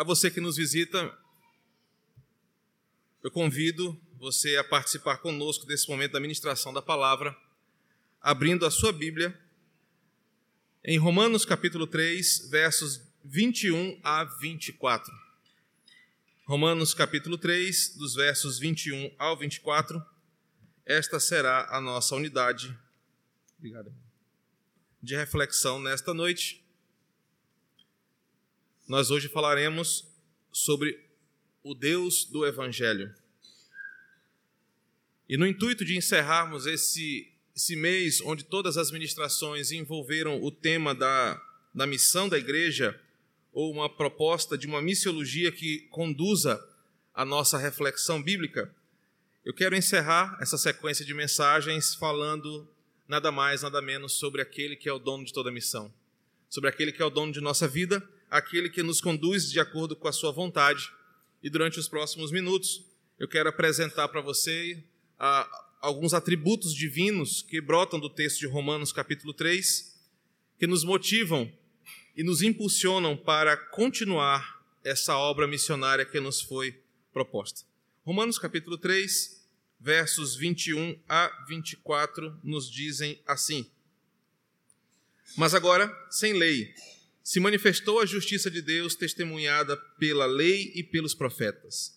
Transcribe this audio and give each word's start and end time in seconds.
A 0.00 0.02
você 0.02 0.30
que 0.30 0.40
nos 0.40 0.56
visita, 0.56 1.14
eu 3.22 3.30
convido 3.30 4.00
você 4.18 4.56
a 4.56 4.64
participar 4.64 5.18
conosco 5.18 5.66
desse 5.66 5.86
momento 5.90 6.12
da 6.12 6.20
ministração 6.20 6.72
da 6.72 6.80
palavra, 6.80 7.36
abrindo 8.18 8.64
a 8.64 8.70
sua 8.70 8.94
Bíblia 8.94 9.38
em 10.82 10.96
Romanos 10.96 11.44
capítulo 11.44 11.86
3, 11.86 12.48
versos 12.48 13.02
21 13.22 14.00
a 14.02 14.24
24. 14.24 15.12
Romanos 16.46 16.94
capítulo 16.94 17.36
3, 17.36 17.96
dos 17.98 18.14
versos 18.14 18.58
21 18.58 19.14
ao 19.18 19.36
24. 19.36 20.02
Esta 20.86 21.20
será 21.20 21.68
a 21.76 21.78
nossa 21.78 22.16
unidade 22.16 22.74
de 25.02 25.14
reflexão 25.14 25.78
nesta 25.78 26.14
noite. 26.14 26.64
Nós 28.90 29.08
hoje 29.08 29.28
falaremos 29.28 30.04
sobre 30.50 30.98
o 31.62 31.76
Deus 31.76 32.24
do 32.24 32.44
Evangelho. 32.44 33.14
E 35.28 35.36
no 35.36 35.46
intuito 35.46 35.84
de 35.84 35.96
encerrarmos 35.96 36.66
esse, 36.66 37.32
esse 37.54 37.76
mês, 37.76 38.20
onde 38.20 38.42
todas 38.42 38.76
as 38.76 38.90
ministrações 38.90 39.70
envolveram 39.70 40.42
o 40.42 40.50
tema 40.50 40.92
da, 40.92 41.40
da 41.72 41.86
missão 41.86 42.28
da 42.28 42.36
igreja, 42.36 43.00
ou 43.52 43.70
uma 43.70 43.88
proposta 43.88 44.58
de 44.58 44.66
uma 44.66 44.82
missiologia 44.82 45.52
que 45.52 45.86
conduza 45.92 46.60
a 47.14 47.24
nossa 47.24 47.56
reflexão 47.58 48.20
bíblica, 48.20 48.74
eu 49.44 49.54
quero 49.54 49.76
encerrar 49.76 50.36
essa 50.40 50.58
sequência 50.58 51.04
de 51.04 51.14
mensagens 51.14 51.94
falando 51.94 52.68
nada 53.06 53.30
mais, 53.30 53.62
nada 53.62 53.80
menos 53.80 54.14
sobre 54.14 54.42
aquele 54.42 54.74
que 54.74 54.88
é 54.88 54.92
o 54.92 54.98
dono 54.98 55.24
de 55.24 55.32
toda 55.32 55.52
missão, 55.52 55.94
sobre 56.48 56.68
aquele 56.68 56.90
que 56.90 57.00
é 57.00 57.04
o 57.04 57.10
dono 57.10 57.32
de 57.32 57.40
nossa 57.40 57.68
vida, 57.68 58.04
aquele 58.30 58.70
que 58.70 58.82
nos 58.82 59.00
conduz 59.00 59.50
de 59.50 59.58
acordo 59.58 59.96
com 59.96 60.06
a 60.06 60.12
sua 60.12 60.30
vontade. 60.30 60.90
E 61.42 61.50
durante 61.50 61.78
os 61.78 61.88
próximos 61.88 62.30
minutos, 62.30 62.84
eu 63.18 63.26
quero 63.26 63.48
apresentar 63.48 64.08
para 64.08 64.20
você 64.20 64.82
ah, 65.18 65.48
alguns 65.80 66.14
atributos 66.14 66.74
divinos 66.74 67.42
que 67.42 67.60
brotam 67.60 67.98
do 67.98 68.08
texto 68.08 68.38
de 68.38 68.46
Romanos, 68.46 68.92
capítulo 68.92 69.34
3, 69.34 69.98
que 70.58 70.66
nos 70.66 70.84
motivam 70.84 71.50
e 72.16 72.22
nos 72.22 72.42
impulsionam 72.42 73.16
para 73.16 73.56
continuar 73.56 74.60
essa 74.84 75.16
obra 75.16 75.46
missionária 75.46 76.04
que 76.04 76.20
nos 76.20 76.40
foi 76.40 76.80
proposta. 77.12 77.62
Romanos, 78.04 78.38
capítulo 78.38 78.78
3, 78.78 79.40
versos 79.78 80.36
21 80.36 80.98
a 81.08 81.30
24, 81.48 82.38
nos 82.42 82.70
dizem 82.70 83.20
assim: 83.26 83.70
Mas 85.36 85.54
agora, 85.54 85.90
sem 86.10 86.32
lei, 86.34 86.74
se 87.30 87.38
manifestou 87.38 88.00
a 88.00 88.06
justiça 88.06 88.50
de 88.50 88.60
Deus 88.60 88.96
testemunhada 88.96 89.76
pela 89.76 90.26
lei 90.26 90.72
e 90.74 90.82
pelos 90.82 91.14
profetas. 91.14 91.96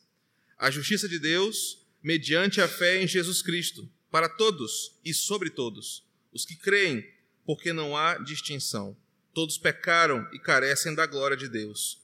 A 0.59 0.69
justiça 0.69 1.09
de 1.09 1.17
Deus 1.17 1.83
mediante 2.03 2.61
a 2.61 2.67
fé 2.67 3.01
em 3.01 3.07
Jesus 3.07 3.41
Cristo, 3.41 3.91
para 4.11 4.29
todos 4.29 4.95
e 5.03 5.11
sobre 5.11 5.49
todos, 5.49 6.07
os 6.31 6.45
que 6.45 6.55
creem, 6.55 7.03
porque 7.47 7.73
não 7.73 7.97
há 7.97 8.19
distinção. 8.19 8.95
Todos 9.33 9.57
pecaram 9.57 10.23
e 10.33 10.37
carecem 10.37 10.93
da 10.93 11.07
glória 11.07 11.35
de 11.35 11.49
Deus, 11.49 11.99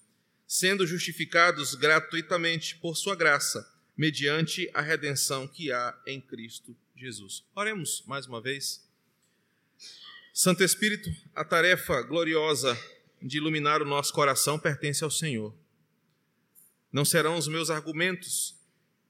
sendo 0.48 0.88
justificados 0.88 1.76
gratuitamente 1.76 2.78
por 2.78 2.98
sua 2.98 3.16
graça, 3.16 3.72
mediante 3.96 4.68
a 4.74 4.82
redenção 4.82 5.48
que 5.48 5.72
há 5.72 5.96
em 6.08 6.20
Cristo 6.20 6.76
Jesus. 6.96 7.44
Oremos 7.56 8.04
mais 8.08 8.26
uma 8.26 8.42
vez. 8.42 8.84
Santo 10.34 10.64
Espírito, 10.64 11.12
a 11.36 11.46
tarefa 11.46 12.02
gloriosa 12.02 12.76
de 13.22 13.38
iluminar 13.38 13.82
o 13.82 13.86
nosso 13.86 14.14
coração 14.14 14.58
pertence 14.58 15.04
ao 15.04 15.12
Senhor. 15.12 15.54
Não 16.92 17.06
serão 17.06 17.38
os 17.38 17.48
meus 17.48 17.70
argumentos 17.70 18.56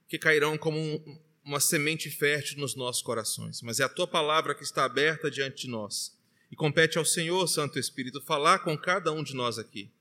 que 0.07 0.17
cairão 0.17 0.57
como 0.57 0.77
um, 0.77 1.19
uma 1.43 1.59
semente 1.59 2.09
fértil 2.09 2.59
nos 2.59 2.75
nossos 2.75 3.01
corações, 3.01 3.61
mas 3.61 3.79
é 3.79 3.83
a 3.83 3.89
tua 3.89 4.07
palavra 4.07 4.55
que 4.55 4.63
está 4.63 4.83
aberta 4.83 5.29
diante 5.29 5.65
de 5.65 5.69
nós. 5.69 6.17
E 6.51 6.55
compete 6.55 6.97
ao 6.97 7.05
Senhor, 7.05 7.47
Santo 7.47 7.77
Espírito, 7.77 8.21
falar 8.21 8.59
com 8.59 8.77
cada 8.77 9.11
um 9.11 9.23
de 9.23 9.35
nós 9.35 9.59
aqui. 9.59 9.91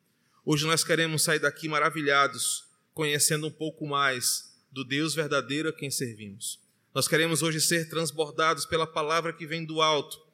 Hoje 0.44 0.66
nós 0.66 0.82
queremos 0.82 1.22
sair 1.22 1.38
daqui 1.38 1.68
maravilhados, 1.68 2.64
conhecendo 2.94 3.46
um 3.46 3.50
pouco 3.50 3.86
mais 3.86 4.56
do 4.72 4.82
Deus 4.82 5.14
verdadeiro 5.14 5.68
a 5.68 5.72
quem 5.72 5.90
servimos. 5.90 6.58
Nós 6.94 7.06
queremos 7.06 7.42
hoje 7.42 7.60
ser 7.60 7.88
transbordados 7.88 8.64
pela 8.64 8.86
palavra 8.86 9.32
que 9.32 9.46
vem 9.46 9.64
do 9.64 9.82
alto 9.82 10.27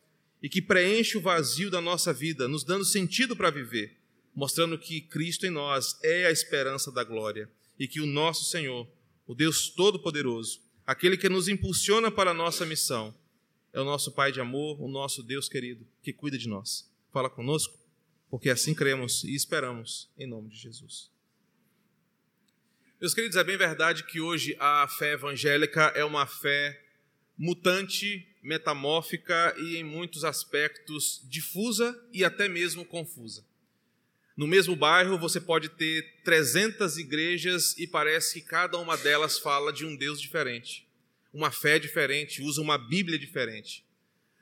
e 0.44 0.48
que 0.50 0.60
preenche 0.60 1.16
o 1.16 1.22
vazio 1.22 1.70
da 1.70 1.80
nossa 1.80 2.12
vida, 2.12 2.46
nos 2.46 2.64
dando 2.64 2.84
sentido 2.84 3.34
para 3.34 3.48
viver, 3.48 3.96
mostrando 4.34 4.76
que 4.76 5.00
Cristo 5.00 5.46
em 5.46 5.50
nós 5.50 5.98
é 6.04 6.26
a 6.26 6.30
esperança 6.30 6.92
da 6.92 7.02
glória 7.02 7.50
e 7.78 7.88
que 7.88 7.98
o 7.98 8.04
nosso 8.04 8.44
Senhor 8.50 8.86
o 9.26 9.34
Deus 9.34 9.70
Todo-Poderoso, 9.70 10.60
aquele 10.86 11.16
que 11.16 11.30
nos 11.30 11.48
impulsiona 11.48 12.10
para 12.10 12.32
a 12.32 12.34
nossa 12.34 12.66
missão, 12.66 13.18
é 13.72 13.80
o 13.80 13.84
nosso 13.84 14.12
Pai 14.12 14.32
de 14.32 14.38
amor, 14.38 14.78
o 14.82 14.86
nosso 14.86 15.22
Deus 15.22 15.48
querido, 15.48 15.88
que 16.02 16.12
cuida 16.12 16.36
de 16.36 16.46
nós. 16.46 16.92
Fala 17.10 17.30
conosco, 17.30 17.78
porque 18.28 18.50
assim 18.50 18.74
cremos 18.74 19.24
e 19.24 19.34
esperamos, 19.34 20.10
em 20.18 20.26
nome 20.26 20.50
de 20.50 20.56
Jesus. 20.56 21.10
Meus 23.00 23.14
queridos, 23.14 23.38
é 23.38 23.44
bem 23.44 23.56
verdade 23.56 24.04
que 24.04 24.20
hoje 24.20 24.54
a 24.60 24.86
fé 24.88 25.12
evangélica 25.12 25.84
é 25.96 26.04
uma 26.04 26.26
fé 26.26 26.83
mutante, 27.36 28.26
metamórfica 28.42 29.54
e, 29.58 29.76
em 29.76 29.84
muitos 29.84 30.24
aspectos, 30.24 31.20
difusa 31.24 31.98
e 32.12 32.24
até 32.24 32.48
mesmo 32.48 32.84
confusa. 32.84 33.44
No 34.36 34.46
mesmo 34.46 34.74
bairro 34.74 35.16
você 35.16 35.40
pode 35.40 35.68
ter 35.68 36.22
300 36.24 36.98
igrejas 36.98 37.76
e 37.78 37.86
parece 37.86 38.40
que 38.40 38.48
cada 38.48 38.76
uma 38.78 38.96
delas 38.96 39.38
fala 39.38 39.72
de 39.72 39.86
um 39.86 39.94
Deus 39.94 40.20
diferente, 40.20 40.88
uma 41.32 41.52
fé 41.52 41.78
diferente, 41.78 42.42
usa 42.42 42.60
uma 42.60 42.76
Bíblia 42.76 43.18
diferente. 43.18 43.84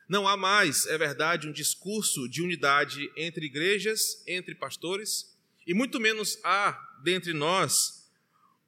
Não 0.09 0.27
há 0.27 0.37
mais, 0.37 0.87
é 0.87 0.97
verdade, 0.97 1.47
um 1.47 1.53
discurso 1.53 2.29
de 2.29 2.43
unidade 2.43 3.11
entre 3.17 3.47
igrejas, 3.47 4.23
entre 4.27 4.55
pastores, 4.55 5.37
e 5.67 5.75
muito 5.75 6.01
menos 6.01 6.39
há 6.43 6.73
dentre 7.03 7.33
nós 7.33 8.11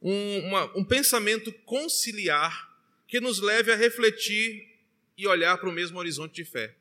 um, 0.01 0.39
uma, 0.47 0.79
um 0.79 0.85
pensamento 0.85 1.51
conciliar 1.65 2.74
que 3.07 3.21
nos 3.21 3.41
leve 3.41 3.73
a 3.73 3.77
refletir 3.77 4.75
e 5.17 5.27
olhar 5.27 5.59
para 5.59 5.69
o 5.69 5.73
mesmo 5.73 5.99
horizonte 5.99 6.35
de 6.35 6.45
fé. 6.45 6.77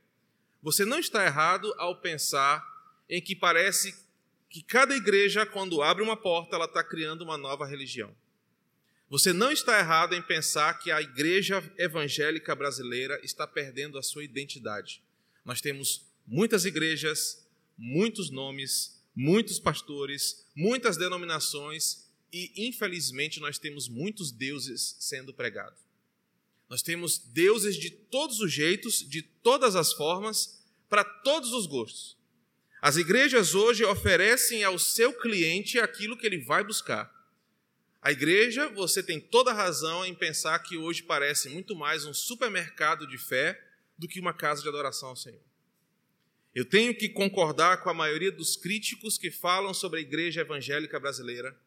Você 0.61 0.85
não 0.85 0.99
está 0.99 1.25
errado 1.25 1.73
ao 1.77 1.99
pensar 1.99 2.63
em 3.09 3.21
que 3.21 3.35
parece 3.35 3.93
que 4.49 4.63
cada 4.63 4.95
igreja, 4.95 5.45
quando 5.45 5.81
abre 5.81 6.03
uma 6.03 6.15
porta, 6.15 6.55
ela 6.55 6.65
está 6.65 6.83
criando 6.83 7.21
uma 7.21 7.37
nova 7.37 7.65
religião. 7.65 8.15
Você 9.09 9.33
não 9.33 9.51
está 9.51 9.77
errado 9.77 10.15
em 10.15 10.21
pensar 10.21 10.79
que 10.79 10.89
a 10.89 11.01
igreja 11.01 11.63
evangélica 11.77 12.55
brasileira 12.55 13.19
está 13.23 13.45
perdendo 13.45 13.97
a 13.97 14.01
sua 14.01 14.23
identidade. 14.23 15.03
Nós 15.45 15.61
temos 15.61 16.05
muitas 16.25 16.65
igrejas, 16.65 17.45
muitos 17.77 18.31
nomes, 18.31 19.03
muitos 19.15 19.59
pastores, 19.59 20.45
muitas 20.55 20.97
denominações 20.97 22.09
e, 22.31 22.51
infelizmente, 22.67 23.39
nós 23.39 23.59
temos 23.59 23.87
muitos 23.87 24.31
deuses 24.31 24.95
sendo 24.99 25.33
pregados. 25.33 25.82
Nós 26.69 26.81
temos 26.81 27.17
deuses 27.17 27.75
de 27.75 27.89
todos 27.89 28.39
os 28.39 28.51
jeitos, 28.51 29.07
de 29.07 29.21
todas 29.21 29.75
as 29.75 29.93
formas, 29.93 30.61
para 30.89 31.03
todos 31.03 31.53
os 31.53 31.65
gostos. 31.65 32.17
As 32.81 32.97
igrejas 32.97 33.55
hoje 33.55 33.85
oferecem 33.85 34.63
ao 34.63 34.77
seu 34.77 35.13
cliente 35.13 35.79
aquilo 35.79 36.17
que 36.17 36.25
ele 36.25 36.39
vai 36.39 36.63
buscar. 36.63 37.11
A 38.01 38.11
igreja, 38.11 38.67
você 38.67 39.01
tem 39.01 39.19
toda 39.19 39.51
a 39.51 39.53
razão 39.53 40.05
em 40.05 40.13
pensar 40.13 40.59
que 40.59 40.75
hoje 40.75 41.01
parece 41.01 41.47
muito 41.47 41.73
mais 41.73 42.05
um 42.05 42.13
supermercado 42.13 43.07
de 43.07 43.17
fé 43.17 43.57
do 43.97 44.07
que 44.07 44.19
uma 44.19 44.33
casa 44.33 44.61
de 44.61 44.67
adoração 44.67 45.09
ao 45.09 45.15
Senhor. 45.15 45.41
Eu 46.53 46.65
tenho 46.65 46.93
que 46.93 47.07
concordar 47.07 47.81
com 47.81 47.89
a 47.89 47.93
maioria 47.93 48.31
dos 48.31 48.57
críticos 48.57 49.17
que 49.17 49.31
falam 49.31 49.73
sobre 49.73 49.99
a 49.99 50.01
igreja 50.01 50.41
evangélica 50.41 50.99
brasileira, 50.99 51.57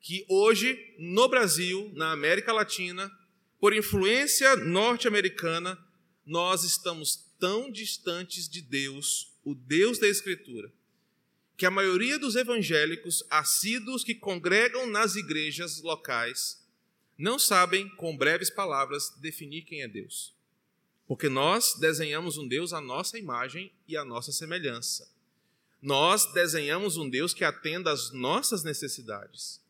que 0.00 0.26
hoje, 0.28 0.94
no 0.98 1.28
Brasil, 1.28 1.90
na 1.94 2.12
América 2.12 2.52
Latina, 2.52 3.10
por 3.62 3.72
influência 3.72 4.56
norte-americana, 4.56 5.78
nós 6.26 6.64
estamos 6.64 7.30
tão 7.38 7.70
distantes 7.70 8.48
de 8.48 8.60
Deus 8.60 9.38
o 9.44 9.54
Deus 9.54 10.00
da 10.00 10.08
Escritura, 10.08 10.72
que 11.56 11.64
a 11.64 11.70
maioria 11.70 12.18
dos 12.18 12.34
evangélicos 12.34 13.22
assíduos 13.30 14.02
que 14.02 14.16
congregam 14.16 14.88
nas 14.88 15.14
igrejas 15.14 15.80
locais 15.80 16.60
não 17.16 17.38
sabem, 17.38 17.88
com 17.90 18.16
breves 18.16 18.50
palavras, 18.50 19.10
definir 19.20 19.62
quem 19.62 19.82
é 19.82 19.86
Deus. 19.86 20.34
Porque 21.06 21.28
nós 21.28 21.76
desenhamos 21.78 22.36
um 22.36 22.48
Deus 22.48 22.72
à 22.72 22.80
nossa 22.80 23.16
imagem 23.16 23.72
e 23.86 23.96
à 23.96 24.04
nossa 24.04 24.32
semelhança. 24.32 25.08
Nós 25.80 26.32
desenhamos 26.32 26.96
um 26.96 27.08
Deus 27.08 27.32
que 27.32 27.44
atenda 27.44 27.92
às 27.92 28.10
nossas 28.10 28.64
necessidades. 28.64 29.61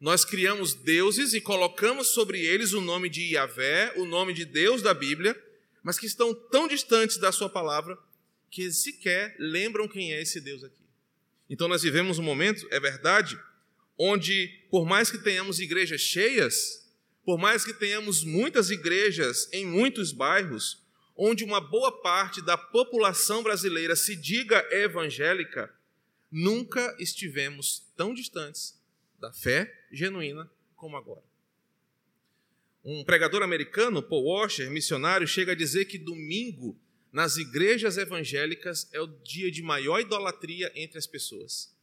Nós 0.00 0.24
criamos 0.24 0.72
deuses 0.72 1.34
e 1.34 1.42
colocamos 1.42 2.08
sobre 2.08 2.40
eles 2.40 2.72
o 2.72 2.80
nome 2.80 3.10
de 3.10 3.34
Yahvé, 3.34 3.92
o 3.96 4.06
nome 4.06 4.32
de 4.32 4.46
Deus 4.46 4.80
da 4.80 4.94
Bíblia, 4.94 5.38
mas 5.82 5.98
que 5.98 6.06
estão 6.06 6.32
tão 6.32 6.66
distantes 6.66 7.18
da 7.18 7.30
Sua 7.30 7.50
palavra 7.50 7.98
que 8.50 8.72
sequer 8.72 9.36
lembram 9.38 9.86
quem 9.86 10.14
é 10.14 10.22
esse 10.22 10.40
Deus 10.40 10.64
aqui. 10.64 10.82
Então 11.50 11.68
nós 11.68 11.82
vivemos 11.82 12.18
um 12.18 12.22
momento, 12.22 12.66
é 12.70 12.80
verdade, 12.80 13.38
onde, 13.98 14.48
por 14.70 14.86
mais 14.86 15.10
que 15.10 15.18
tenhamos 15.18 15.60
igrejas 15.60 16.00
cheias, 16.00 16.90
por 17.22 17.38
mais 17.38 17.62
que 17.62 17.74
tenhamos 17.74 18.24
muitas 18.24 18.70
igrejas 18.70 19.50
em 19.52 19.66
muitos 19.66 20.12
bairros, 20.12 20.82
onde 21.14 21.44
uma 21.44 21.60
boa 21.60 22.00
parte 22.00 22.40
da 22.40 22.56
população 22.56 23.42
brasileira 23.42 23.94
se 23.94 24.16
diga 24.16 24.66
evangélica, 24.70 25.70
nunca 26.32 26.96
estivemos 26.98 27.92
tão 27.94 28.14
distantes 28.14 28.80
da 29.20 29.30
fé 29.30 29.79
genuína 29.90 30.50
como 30.76 30.96
agora. 30.96 31.22
Um 32.84 33.04
pregador 33.04 33.42
americano, 33.42 34.02
Paul 34.02 34.24
Washer, 34.24 34.70
missionário, 34.70 35.26
chega 35.26 35.52
a 35.52 35.56
dizer 35.56 35.84
que 35.84 35.98
domingo 35.98 36.78
nas 37.12 37.36
igrejas 37.36 37.98
evangélicas 37.98 38.88
é 38.92 39.00
o 39.00 39.06
dia 39.06 39.50
de 39.50 39.62
maior 39.62 40.00
idolatria 40.00 40.72
entre 40.74 40.98
as 40.98 41.06
pessoas. 41.06 41.74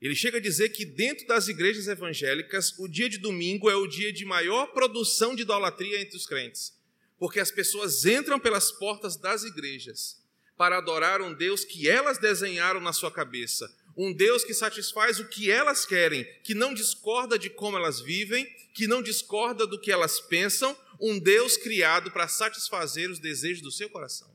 Ele 0.00 0.14
chega 0.14 0.38
a 0.38 0.40
dizer 0.40 0.70
que 0.70 0.84
dentro 0.84 1.26
das 1.26 1.48
igrejas 1.48 1.88
evangélicas, 1.88 2.78
o 2.78 2.88
dia 2.88 3.08
de 3.08 3.18
domingo 3.18 3.70
é 3.70 3.76
o 3.76 3.86
dia 3.86 4.12
de 4.12 4.24
maior 4.24 4.66
produção 4.68 5.34
de 5.34 5.42
idolatria 5.42 6.00
entre 6.00 6.16
os 6.16 6.26
crentes, 6.26 6.76
porque 7.18 7.40
as 7.40 7.50
pessoas 7.50 8.04
entram 8.04 8.38
pelas 8.38 8.70
portas 8.70 9.16
das 9.16 9.44
igrejas 9.44 10.22
para 10.56 10.78
adorar 10.78 11.22
um 11.22 11.34
Deus 11.34 11.64
que 11.64 11.88
elas 11.88 12.18
desenharam 12.18 12.80
na 12.80 12.92
sua 12.92 13.10
cabeça, 13.10 13.74
um 13.96 14.12
Deus 14.12 14.44
que 14.44 14.52
satisfaz 14.52 15.18
o 15.18 15.28
que 15.28 15.50
elas 15.50 15.86
querem, 15.86 16.24
que 16.42 16.54
não 16.54 16.74
discorda 16.74 17.38
de 17.38 17.48
como 17.48 17.76
elas 17.76 18.00
vivem, 18.00 18.44
que 18.74 18.86
não 18.86 19.02
discorda 19.02 19.66
do 19.66 19.80
que 19.80 19.90
elas 19.90 20.20
pensam, 20.20 20.76
um 21.00 21.18
Deus 21.18 21.56
criado 21.56 22.10
para 22.10 22.28
satisfazer 22.28 23.10
os 23.10 23.18
desejos 23.18 23.62
do 23.62 23.72
seu 23.72 23.88
coração. 23.88 24.34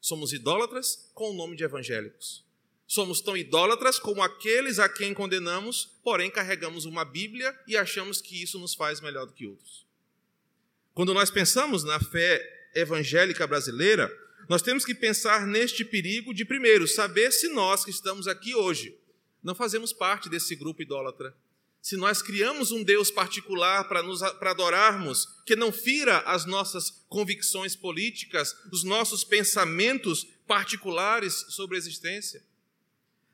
Somos 0.00 0.32
idólatras 0.32 1.10
com 1.12 1.30
o 1.30 1.34
nome 1.34 1.56
de 1.56 1.64
evangélicos. 1.64 2.44
Somos 2.86 3.20
tão 3.20 3.36
idólatras 3.36 3.98
como 3.98 4.22
aqueles 4.22 4.78
a 4.78 4.88
quem 4.88 5.12
condenamos, 5.12 5.98
porém 6.02 6.30
carregamos 6.30 6.86
uma 6.86 7.04
Bíblia 7.04 7.54
e 7.66 7.76
achamos 7.76 8.22
que 8.22 8.42
isso 8.42 8.58
nos 8.58 8.74
faz 8.74 9.02
melhor 9.02 9.26
do 9.26 9.34
que 9.34 9.46
outros. 9.46 9.86
Quando 10.94 11.12
nós 11.12 11.30
pensamos 11.30 11.84
na 11.84 12.00
fé 12.00 12.70
evangélica 12.74 13.46
brasileira, 13.46 14.10
nós 14.48 14.62
temos 14.62 14.84
que 14.84 14.94
pensar 14.94 15.46
neste 15.46 15.84
perigo 15.84 16.32
de, 16.32 16.44
primeiro, 16.44 16.88
saber 16.88 17.30
se 17.32 17.48
nós 17.48 17.84
que 17.84 17.90
estamos 17.90 18.26
aqui 18.26 18.54
hoje 18.54 18.96
não 19.42 19.54
fazemos 19.54 19.92
parte 19.92 20.28
desse 20.28 20.56
grupo 20.56 20.82
idólatra. 20.82 21.34
Se 21.80 21.96
nós 21.96 22.20
criamos 22.20 22.72
um 22.72 22.82
Deus 22.82 23.10
particular 23.10 23.86
para 23.88 24.02
nos 24.02 24.20
para 24.20 24.50
adorarmos, 24.50 25.26
que 25.46 25.54
não 25.54 25.70
fira 25.70 26.18
as 26.20 26.44
nossas 26.44 27.04
convicções 27.08 27.76
políticas, 27.76 28.56
os 28.72 28.82
nossos 28.82 29.22
pensamentos 29.22 30.26
particulares 30.46 31.46
sobre 31.50 31.76
a 31.76 31.78
existência. 31.78 32.42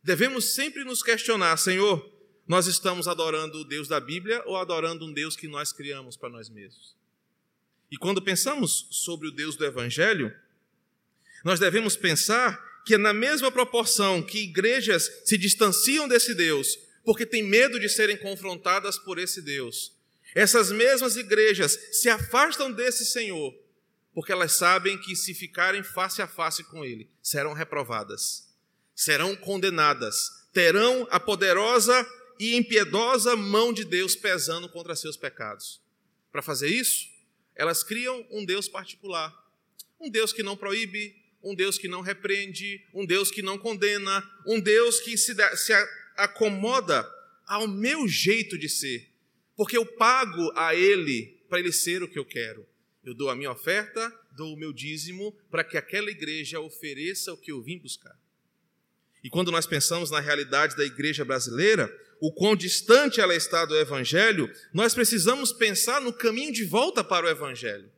Devemos 0.03 0.53
sempre 0.53 0.85
nos 0.85 1.03
questionar, 1.03 1.57
Senhor, 1.57 2.07
nós 2.47 2.67
estamos 2.67 3.09
adorando 3.09 3.59
o 3.59 3.65
Deus 3.65 3.89
da 3.89 3.99
Bíblia 3.99 4.43
ou 4.45 4.57
adorando 4.57 5.07
um 5.07 5.13
Deus 5.13 5.35
que 5.35 5.49
nós 5.49 5.73
criamos 5.73 6.17
para 6.17 6.29
nós 6.29 6.51
mesmos? 6.51 6.95
E 7.91 7.97
quando 7.97 8.21
pensamos 8.21 8.87
sobre 8.91 9.29
o 9.29 9.31
Deus 9.31 9.57
do 9.57 9.65
Evangelho, 9.65 10.35
nós 11.45 11.61
devemos 11.61 11.97
pensar 11.97 12.59
que 12.85 12.95
é 12.95 12.99
na 12.99 13.13
mesma 13.13 13.53
proporção 13.53 14.23
que 14.23 14.43
igrejas 14.43 15.11
se 15.25 15.39
distanciam 15.39 16.09
desse 16.09 16.35
Deus, 16.35 16.79
porque 17.05 17.25
têm 17.25 17.43
medo 17.43 17.79
de 17.79 17.89
serem 17.89 18.17
confrontadas 18.17 18.99
por 18.99 19.19
esse 19.19 19.41
Deus, 19.41 19.93
essas 20.35 20.73
mesmas 20.73 21.17
igrejas 21.17 21.79
se 21.93 22.09
afastam 22.09 22.73
desse 22.73 23.05
Senhor, 23.05 23.55
porque 24.13 24.33
elas 24.33 24.53
sabem 24.53 24.99
que 24.99 25.15
se 25.15 25.33
ficarem 25.35 25.85
face 25.85 26.21
a 26.21 26.27
face 26.27 26.65
com 26.65 26.85
Ele, 26.85 27.09
serão 27.23 27.53
reprovadas 27.53 28.53
serão 28.95 29.35
condenadas, 29.35 30.49
terão 30.53 31.07
a 31.11 31.19
poderosa 31.19 32.07
e 32.39 32.55
impiedosa 32.57 33.37
mão 33.37 33.73
de 33.73 33.85
Deus 33.85 34.15
pesando 34.15 34.69
contra 34.69 34.95
seus 34.95 35.17
pecados. 35.17 35.81
Para 36.31 36.43
fazer 36.43 36.69
isso, 36.69 37.09
elas 37.55 37.83
criam 37.83 38.27
um 38.31 38.45
Deus 38.45 38.69
particular, 38.69 39.33
um 40.01 40.11
Deus 40.11 40.33
que 40.33 40.43
não 40.43 40.57
proíbe, 40.57 41.15
um 41.45 41.55
Deus 41.55 41.79
que 41.79 41.87
não 41.87 42.01
repreende, 42.01 42.83
um 42.95 43.05
Deus 43.05 43.31
que 43.31 43.43
não 43.43 43.59
condena, 43.59 44.29
um 44.47 44.59
Deus 44.59 44.99
que 45.01 45.17
se, 45.17 45.35
se 45.57 45.73
acomoda 46.17 47.07
ao 47.47 47.69
meu 47.69 48.09
jeito 48.09 48.59
de 48.59 48.69
ser, 48.69 49.11
porque 49.55 49.77
eu 49.77 49.85
pago 49.85 50.51
a 50.57 50.75
Ele 50.75 51.39
para 51.49 51.61
Ele 51.61 51.71
ser 51.71 52.03
o 52.03 52.09
que 52.09 52.19
eu 52.19 52.25
quero. 52.25 52.67
Eu 53.05 53.15
dou 53.15 53.29
a 53.29 53.37
minha 53.37 53.53
oferta, 53.53 54.11
dou 54.35 54.55
o 54.55 54.57
meu 54.57 54.73
dízimo 54.73 55.37
para 55.51 55.63
que 55.63 55.77
aquela 55.77 56.11
igreja 56.11 56.59
ofereça 56.59 57.33
o 57.33 57.37
que 57.37 57.53
eu 57.53 57.61
vim 57.61 57.79
buscar. 57.79 58.19
E 59.23 59.29
quando 59.29 59.53
nós 59.53 59.67
pensamos 59.67 60.11
na 60.11 60.21
realidade 60.21 60.77
da 60.77 60.85
igreja 60.85 61.25
brasileira, 61.25 61.95
o 62.21 62.33
quão 62.33 62.57
distante 62.57 63.21
ela 63.21 63.35
está 63.35 63.67
do 63.67 63.77
evangelho, 63.77 64.51
nós 64.73 64.95
precisamos 64.95 65.53
pensar 65.53 66.01
no 66.01 66.13
caminho 66.13 66.53
de 66.53 66.65
volta 66.65 67.05
para 67.05 67.27
o 67.27 67.29
evangelho. 67.29 67.91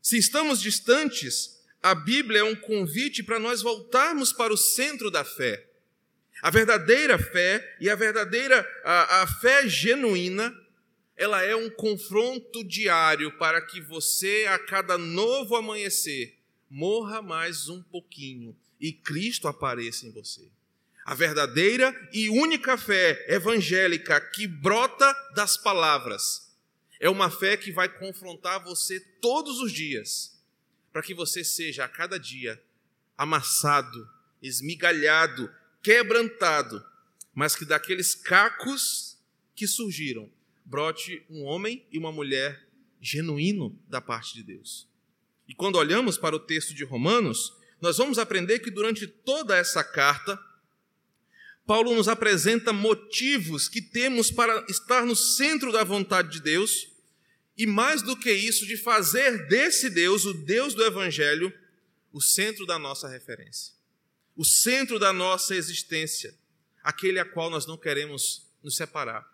Se 0.00 0.18
estamos 0.18 0.60
distantes, 0.60 1.61
a 1.82 1.94
Bíblia 1.94 2.40
é 2.40 2.44
um 2.44 2.54
convite 2.54 3.22
para 3.22 3.38
nós 3.38 3.60
voltarmos 3.60 4.32
para 4.32 4.52
o 4.52 4.56
centro 4.56 5.10
da 5.10 5.24
fé. 5.24 5.66
A 6.40 6.50
verdadeira 6.50 7.18
fé 7.18 7.76
e 7.80 7.90
a 7.90 7.94
verdadeira 7.94 8.66
a, 8.84 9.22
a 9.22 9.26
fé 9.26 9.68
genuína, 9.68 10.54
ela 11.16 11.42
é 11.42 11.54
um 11.54 11.68
confronto 11.70 12.64
diário 12.64 13.36
para 13.38 13.60
que 13.60 13.80
você 13.80 14.46
a 14.48 14.58
cada 14.58 14.96
novo 14.96 15.56
amanhecer 15.56 16.38
morra 16.70 17.20
mais 17.20 17.68
um 17.68 17.82
pouquinho 17.82 18.56
e 18.80 18.92
Cristo 18.92 19.46
apareça 19.46 20.06
em 20.06 20.10
você. 20.10 20.48
A 21.04 21.14
verdadeira 21.14 21.94
e 22.12 22.30
única 22.30 22.78
fé 22.78 23.26
evangélica 23.28 24.20
que 24.20 24.46
brota 24.46 25.12
das 25.34 25.56
palavras 25.56 26.50
é 26.98 27.10
uma 27.10 27.28
fé 27.28 27.56
que 27.56 27.70
vai 27.70 27.88
confrontar 27.88 28.62
você 28.64 29.00
todos 29.20 29.60
os 29.60 29.70
dias, 29.70 30.31
para 30.92 31.02
que 31.02 31.14
você 31.14 31.42
seja 31.42 31.84
a 31.84 31.88
cada 31.88 32.18
dia 32.18 32.62
amassado, 33.16 34.08
esmigalhado, 34.42 35.50
quebrantado, 35.82 36.84
mas 37.34 37.56
que 37.56 37.64
daqueles 37.64 38.14
cacos 38.14 39.16
que 39.54 39.66
surgiram 39.66 40.30
brote 40.64 41.24
um 41.28 41.44
homem 41.44 41.86
e 41.90 41.98
uma 41.98 42.12
mulher 42.12 42.66
genuíno 43.00 43.78
da 43.88 44.00
parte 44.00 44.34
de 44.34 44.42
Deus. 44.42 44.88
E 45.48 45.54
quando 45.54 45.76
olhamos 45.76 46.16
para 46.16 46.36
o 46.36 46.40
texto 46.40 46.74
de 46.74 46.84
Romanos, 46.84 47.52
nós 47.80 47.98
vamos 47.98 48.18
aprender 48.18 48.60
que 48.60 48.70
durante 48.70 49.06
toda 49.06 49.56
essa 49.56 49.82
carta, 49.82 50.38
Paulo 51.66 51.94
nos 51.94 52.08
apresenta 52.08 52.72
motivos 52.72 53.68
que 53.68 53.82
temos 53.82 54.30
para 54.30 54.64
estar 54.68 55.04
no 55.04 55.16
centro 55.16 55.72
da 55.72 55.84
vontade 55.84 56.30
de 56.30 56.40
Deus, 56.40 56.91
e 57.56 57.66
mais 57.66 58.02
do 58.02 58.16
que 58.16 58.32
isso, 58.32 58.66
de 58.66 58.76
fazer 58.76 59.46
desse 59.46 59.90
Deus, 59.90 60.24
o 60.24 60.32
Deus 60.32 60.74
do 60.74 60.84
Evangelho, 60.84 61.52
o 62.12 62.20
centro 62.20 62.66
da 62.66 62.78
nossa 62.78 63.08
referência, 63.08 63.74
o 64.36 64.44
centro 64.44 64.98
da 64.98 65.12
nossa 65.12 65.54
existência, 65.54 66.34
aquele 66.82 67.18
a 67.18 67.24
qual 67.24 67.50
nós 67.50 67.66
não 67.66 67.76
queremos 67.76 68.50
nos 68.62 68.76
separar, 68.76 69.26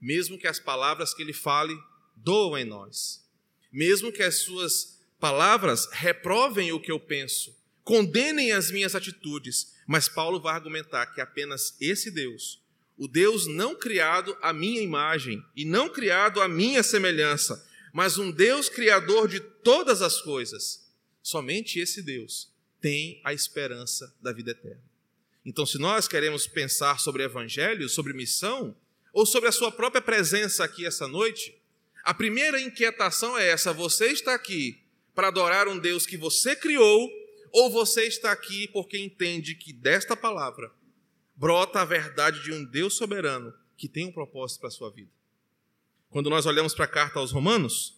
mesmo 0.00 0.38
que 0.38 0.46
as 0.46 0.58
palavras 0.58 1.14
que 1.14 1.22
ele 1.22 1.32
fale 1.32 1.76
doam 2.16 2.58
em 2.58 2.64
nós, 2.64 3.24
mesmo 3.72 4.12
que 4.12 4.22
as 4.22 4.36
suas 4.36 4.98
palavras 5.18 5.88
reprovem 5.92 6.72
o 6.72 6.80
que 6.80 6.90
eu 6.90 6.98
penso, 6.98 7.56
condenem 7.84 8.52
as 8.52 8.70
minhas 8.70 8.94
atitudes, 8.94 9.74
mas 9.86 10.08
Paulo 10.08 10.40
vai 10.40 10.54
argumentar 10.54 11.06
que 11.06 11.20
apenas 11.20 11.76
esse 11.80 12.10
Deus, 12.10 12.62
o 13.00 13.08
Deus 13.08 13.46
não 13.46 13.74
criado 13.74 14.36
à 14.42 14.52
minha 14.52 14.82
imagem 14.82 15.42
e 15.56 15.64
não 15.64 15.88
criado 15.88 16.38
à 16.38 16.46
minha 16.46 16.82
semelhança, 16.82 17.66
mas 17.94 18.18
um 18.18 18.30
Deus 18.30 18.68
criador 18.68 19.26
de 19.26 19.40
todas 19.40 20.02
as 20.02 20.20
coisas, 20.20 20.86
somente 21.22 21.80
esse 21.80 22.02
Deus 22.02 22.52
tem 22.78 23.18
a 23.24 23.32
esperança 23.32 24.14
da 24.20 24.34
vida 24.34 24.50
eterna. 24.50 24.84
Então, 25.46 25.64
se 25.64 25.78
nós 25.78 26.06
queremos 26.06 26.46
pensar 26.46 27.00
sobre 27.00 27.22
evangelho, 27.22 27.88
sobre 27.88 28.12
missão, 28.12 28.76
ou 29.14 29.24
sobre 29.24 29.48
a 29.48 29.52
sua 29.52 29.72
própria 29.72 30.02
presença 30.02 30.62
aqui 30.62 30.84
essa 30.84 31.08
noite, 31.08 31.58
a 32.04 32.12
primeira 32.12 32.60
inquietação 32.60 33.38
é 33.38 33.48
essa: 33.48 33.72
você 33.72 34.08
está 34.08 34.34
aqui 34.34 34.78
para 35.14 35.28
adorar 35.28 35.68
um 35.68 35.78
Deus 35.78 36.04
que 36.04 36.18
você 36.18 36.54
criou 36.54 37.10
ou 37.50 37.70
você 37.70 38.02
está 38.02 38.30
aqui 38.30 38.68
porque 38.68 38.98
entende 38.98 39.54
que 39.54 39.72
desta 39.72 40.14
palavra 40.14 40.70
brota 41.40 41.80
a 41.80 41.86
verdade 41.86 42.42
de 42.42 42.52
um 42.52 42.62
Deus 42.62 42.92
soberano 42.92 43.54
que 43.74 43.88
tem 43.88 44.04
um 44.04 44.12
propósito 44.12 44.60
para 44.60 44.68
a 44.68 44.72
sua 44.72 44.90
vida? 44.90 45.10
Quando 46.10 46.28
nós 46.28 46.44
olhamos 46.44 46.74
para 46.74 46.84
a 46.84 46.88
carta 46.88 47.18
aos 47.18 47.32
Romanos, 47.32 47.96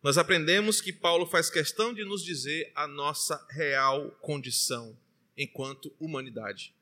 nós 0.00 0.16
aprendemos 0.16 0.80
que 0.80 0.92
Paulo 0.92 1.26
faz 1.26 1.50
questão 1.50 1.92
de 1.92 2.04
nos 2.04 2.22
dizer 2.22 2.70
a 2.76 2.86
nossa 2.86 3.44
real 3.50 4.12
condição 4.20 4.96
enquanto 5.36 5.92
humanidade. 5.98 6.72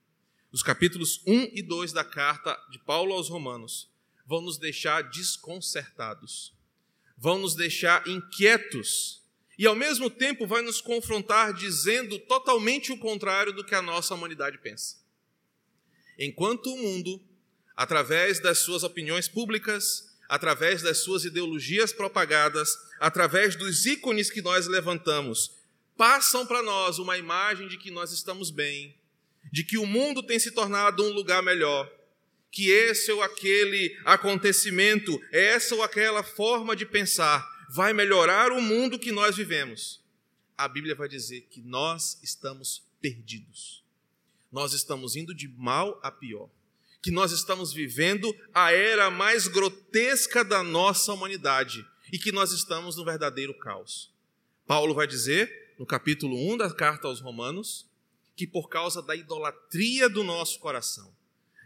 Os 0.53 0.62
capítulos 0.62 1.23
1 1.26 1.53
e 1.55 1.62
2 1.62 1.95
da 1.95 2.05
carta 2.05 2.55
de 2.71 2.79
Paulo 2.79 3.15
aos 3.15 3.31
Romanos 3.31 3.91
vão 4.26 4.43
nos 4.43 4.59
deixar 4.59 5.00
desconcertados, 5.00 6.53
vão 7.17 7.38
nos 7.38 7.55
deixar 7.55 8.07
inquietos 8.07 9.23
e 9.59 9.67
ao 9.67 9.75
mesmo 9.75 10.11
tempo 10.11 10.47
vai 10.47 10.61
nos 10.61 10.83
confrontar 10.83 11.55
dizendo 11.55 12.19
totalmente 12.19 12.93
o 12.93 12.99
contrário 12.99 13.55
do 13.55 13.65
que 13.65 13.75
a 13.75 13.81
nossa 13.81 14.15
humanidade 14.15 14.59
pensa. 14.59 15.05
Enquanto 16.18 16.73
o 16.73 16.78
mundo 16.78 17.20
através 17.76 18.40
das 18.40 18.58
suas 18.58 18.82
opiniões 18.82 19.28
públicas, 19.28 20.16
através 20.28 20.82
das 20.82 20.99
suas 20.99 21.25
ideologias 21.25 21.92
propagadas, 21.92 22.76
através 22.99 23.54
dos 23.54 23.85
ícones 23.85 24.30
que 24.30 24.40
nós 24.40 24.66
levantamos, 24.66 25.52
passam 25.96 26.46
para 26.46 26.62
nós 26.62 26.99
uma 26.99 27.18
imagem 27.18 27.68
de 27.68 27.76
que 27.76 27.90
nós 27.90 28.12
estamos 28.12 28.50
bem, 28.50 28.96
de 29.52 29.62
que 29.62 29.78
o 29.78 29.87
mundo 29.87 30.23
tem 30.23 30.38
se 30.38 30.50
tornado 30.50 31.04
um 31.04 31.12
lugar 31.12 31.42
melhor, 31.42 31.90
que 32.50 32.70
esse 32.70 33.12
ou 33.12 33.23
aquele 33.23 33.96
acontecimento, 34.04 35.20
essa 35.30 35.75
ou 35.75 35.82
aquela 35.82 36.23
forma 36.23 36.75
de 36.75 36.87
pensar 36.87 37.46
vai 37.68 37.92
melhorar 37.92 38.50
o 38.52 38.62
mundo 38.62 38.99
que 38.99 39.12
nós 39.12 39.37
vivemos. 39.37 40.00
A 40.56 40.66
Bíblia 40.66 40.94
vai 40.94 41.08
dizer 41.08 41.42
que 41.50 41.61
nós 41.61 42.18
estamos 42.23 42.82
perdidos. 43.00 43.86
Nós 44.56 44.72
estamos 44.72 45.16
indo 45.16 45.34
de 45.34 45.48
mal 45.48 46.00
a 46.02 46.10
pior. 46.10 46.48
Que 47.02 47.10
nós 47.10 47.30
estamos 47.30 47.75
vivendo 47.75 48.34
a 48.54 48.72
era 48.72 49.10
mais 49.10 49.46
grotesca 49.46 50.42
da 50.42 50.62
nossa 50.62 51.12
humanidade 51.12 51.86
e 52.10 52.18
que 52.18 52.32
nós 52.32 52.52
estamos 52.52 52.96
no 52.96 53.04
verdadeiro 53.04 53.52
caos. 53.52 54.10
Paulo 54.66 54.94
vai 54.94 55.06
dizer, 55.06 55.75
no 55.78 55.84
capítulo 55.84 56.34
1 56.54 56.56
da 56.56 56.72
carta 56.72 57.06
aos 57.06 57.20
Romanos, 57.20 57.86
que 58.34 58.46
por 58.46 58.70
causa 58.70 59.02
da 59.02 59.14
idolatria 59.14 60.08
do 60.08 60.25
nosso 60.25 60.58
coração, 60.58 61.14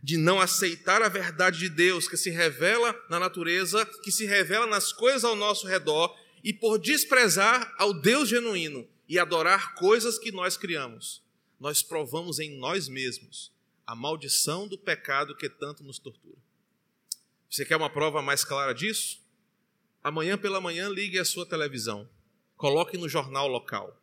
de 0.03 0.17
não 0.17 0.41
aceitar 0.41 1.01
a 1.01 1.09
verdade 1.09 1.61
de 1.61 1.69
Deus 1.69 2.09
que 2.09 2.17
se 2.17 2.31
revela 2.31 2.93
na 3.09 3.21
natureza, 3.21 3.87
que 4.03 4.11
se 4.11 4.27
revela 4.27 4.67
nas 4.67 4.93
coisas 4.93 5.23
ao 5.23 5.37
nosso 5.37 5.65
redor, 5.69 6.13
e 6.43 6.53
por 6.53 6.77
desprezar 6.77 7.73
ao 7.79 7.95
Deus 7.95 8.29
genuíno 8.29 8.85
e 9.09 9.17
adorar 9.17 9.77
coisas 9.77 10.19
que 10.19 10.33
nós 10.33 10.57
criamos, 10.57 11.23
nós 11.61 11.83
provamos 11.83 12.39
em 12.39 12.59
nós 12.59 12.89
mesmos 12.89 13.53
a 13.87 13.95
maldição 13.95 14.67
do 14.67 14.79
pecado 14.79 15.37
que 15.37 15.49
tanto 15.49 15.85
nos 15.85 15.99
tortura. 15.99 16.39
Você 17.51 17.67
quer 17.67 17.77
uma 17.77 17.91
prova 17.91 18.23
mais 18.23 18.45
clara 18.45 18.73
disso? 18.73 19.21
Amanhã 20.03 20.39
pela 20.39 20.61
manhã 20.61 20.89
ligue 20.89 21.19
a 21.19 21.25
sua 21.25 21.45
televisão, 21.45 22.09
coloque 22.57 22.97
no 22.97 23.09
jornal 23.09 23.47
local. 23.47 24.01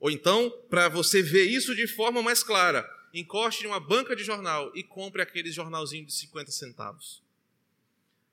Ou 0.00 0.10
então, 0.10 0.50
para 0.70 0.88
você 0.88 1.22
ver 1.22 1.44
isso 1.44 1.74
de 1.74 1.86
forma 1.86 2.22
mais 2.22 2.42
clara, 2.42 2.88
encoste 3.12 3.64
em 3.64 3.66
uma 3.66 3.80
banca 3.80 4.16
de 4.16 4.24
jornal 4.24 4.70
e 4.74 4.82
compre 4.82 5.20
aquele 5.20 5.50
jornalzinho 5.50 6.06
de 6.06 6.12
50 6.12 6.50
centavos. 6.50 7.22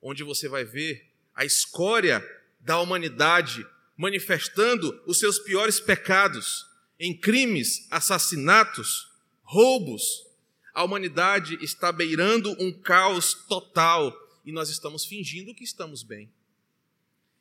Onde 0.01 0.24
você 0.24 0.48
vai 0.48 0.63
ver 0.63 1.10
a 1.36 1.43
escória 1.43 2.24
da 2.60 2.79
humanidade 2.79 3.65
manifestando 3.98 5.01
os 5.05 5.20
seus 5.20 5.39
piores 5.39 5.79
pecados 5.79 6.65
em 7.03 7.13
crimes, 7.13 7.86
assassinatos, 7.91 9.10
roubos. 9.41 10.25
A 10.74 10.86
humanidade 10.86 11.57
está 11.62 11.91
beirando 11.91 12.55
um 12.57 12.72
caos 12.72 13.33
total 13.33 14.17
e 14.45 14.53
nós 14.53 14.69
estamos 14.69 15.03
fingindo 15.03 15.53
que 15.53 15.65
estamos 15.65 16.01
bem. 16.01 16.31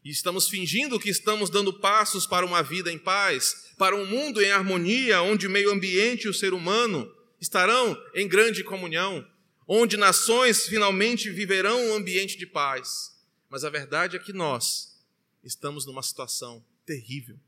E 0.05 0.11
estamos 0.11 0.49
fingindo 0.49 0.99
que 0.99 1.09
estamos 1.09 1.49
dando 1.49 1.73
passos 1.73 2.27
para 2.27 2.45
uma 2.45 2.61
vida 2.61 2.91
em 2.91 2.99
paz, 2.99 3.73
para 3.79 3.95
um 3.95 4.05
mundo 4.05 4.43
em 4.43 4.51
harmonia, 4.51 5.23
onde 5.23 5.47
o 5.47 5.51
meio 5.51 5.71
ambiente 5.71 6.25
e 6.25 6.29
o 6.29 6.35
ser 6.35 6.53
humano 6.53 7.09
estarão 7.41 7.97
em 8.17 8.27
grande 8.27 8.65
comunhão, 8.65 9.25
onde 9.69 9.97
nações 9.97 10.67
finalmente 10.67 11.31
viverão 11.31 11.81
um 11.91 11.95
ambiente 11.95 12.37
de 12.37 12.47
paz. 12.47 13.17
Mas 13.49 13.63
a 13.63 13.71
verdade 13.71 14.17
é 14.17 14.19
que 14.19 14.33
nós 14.33 15.01
estamos 15.45 15.87
numa 15.87 16.03
situação 16.03 16.65
terrível. 16.85 17.39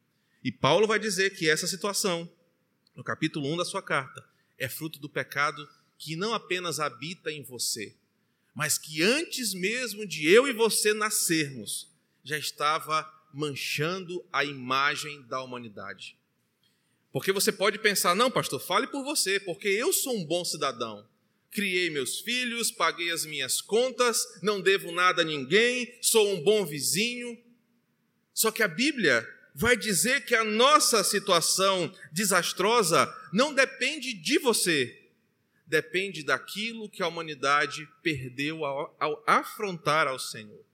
E 0.44 0.52
Paulo 0.52 0.86
vai 0.86 0.98
dizer 0.98 1.30
que 1.30 1.48
essa 1.48 1.66
situação, 1.66 2.30
no 2.94 3.02
capítulo 3.02 3.50
1 3.54 3.56
da 3.56 3.64
sua 3.64 3.82
carta, 3.82 4.22
é 4.58 4.68
fruto 4.68 4.98
do 4.98 5.08
pecado 5.08 5.66
que 5.96 6.16
não 6.16 6.34
apenas 6.34 6.78
habita 6.78 7.32
em 7.32 7.42
você, 7.42 7.96
mas 8.54 8.76
que 8.76 9.02
antes 9.02 9.54
mesmo 9.54 10.06
de 10.06 10.28
eu 10.28 10.46
e 10.46 10.52
você 10.52 10.92
nascermos, 10.92 11.90
já 12.22 12.36
estava 12.36 13.10
manchando 13.32 14.22
a 14.30 14.44
imagem 14.44 15.22
da 15.22 15.42
humanidade. 15.42 16.14
Porque 17.10 17.32
você 17.32 17.50
pode 17.50 17.78
pensar, 17.78 18.14
não, 18.14 18.30
pastor, 18.30 18.60
fale 18.60 18.86
por 18.86 19.02
você, 19.02 19.40
porque 19.40 19.68
eu 19.68 19.94
sou 19.94 20.14
um 20.14 20.26
bom 20.26 20.44
cidadão. 20.44 21.08
Criei 21.50 21.88
meus 21.88 22.20
filhos, 22.20 22.70
paguei 22.70 23.10
as 23.10 23.24
minhas 23.24 23.62
contas, 23.62 24.20
não 24.42 24.60
devo 24.60 24.92
nada 24.92 25.22
a 25.22 25.24
ninguém, 25.24 25.96
sou 26.02 26.34
um 26.34 26.42
bom 26.42 26.66
vizinho. 26.66 27.42
Só 28.34 28.50
que 28.50 28.62
a 28.62 28.68
Bíblia 28.68 29.26
vai 29.54 29.76
dizer 29.76 30.24
que 30.24 30.34
a 30.34 30.42
nossa 30.42 31.04
situação 31.04 31.94
desastrosa 32.10 33.12
não 33.32 33.54
depende 33.54 34.12
de 34.12 34.38
você, 34.38 35.00
depende 35.66 36.24
daquilo 36.24 36.88
que 36.88 37.02
a 37.02 37.08
humanidade 37.08 37.88
perdeu 38.02 38.64
ao, 38.64 38.94
ao 38.98 39.22
afrontar 39.26 40.08
ao 40.08 40.18
Senhor. 40.18 40.64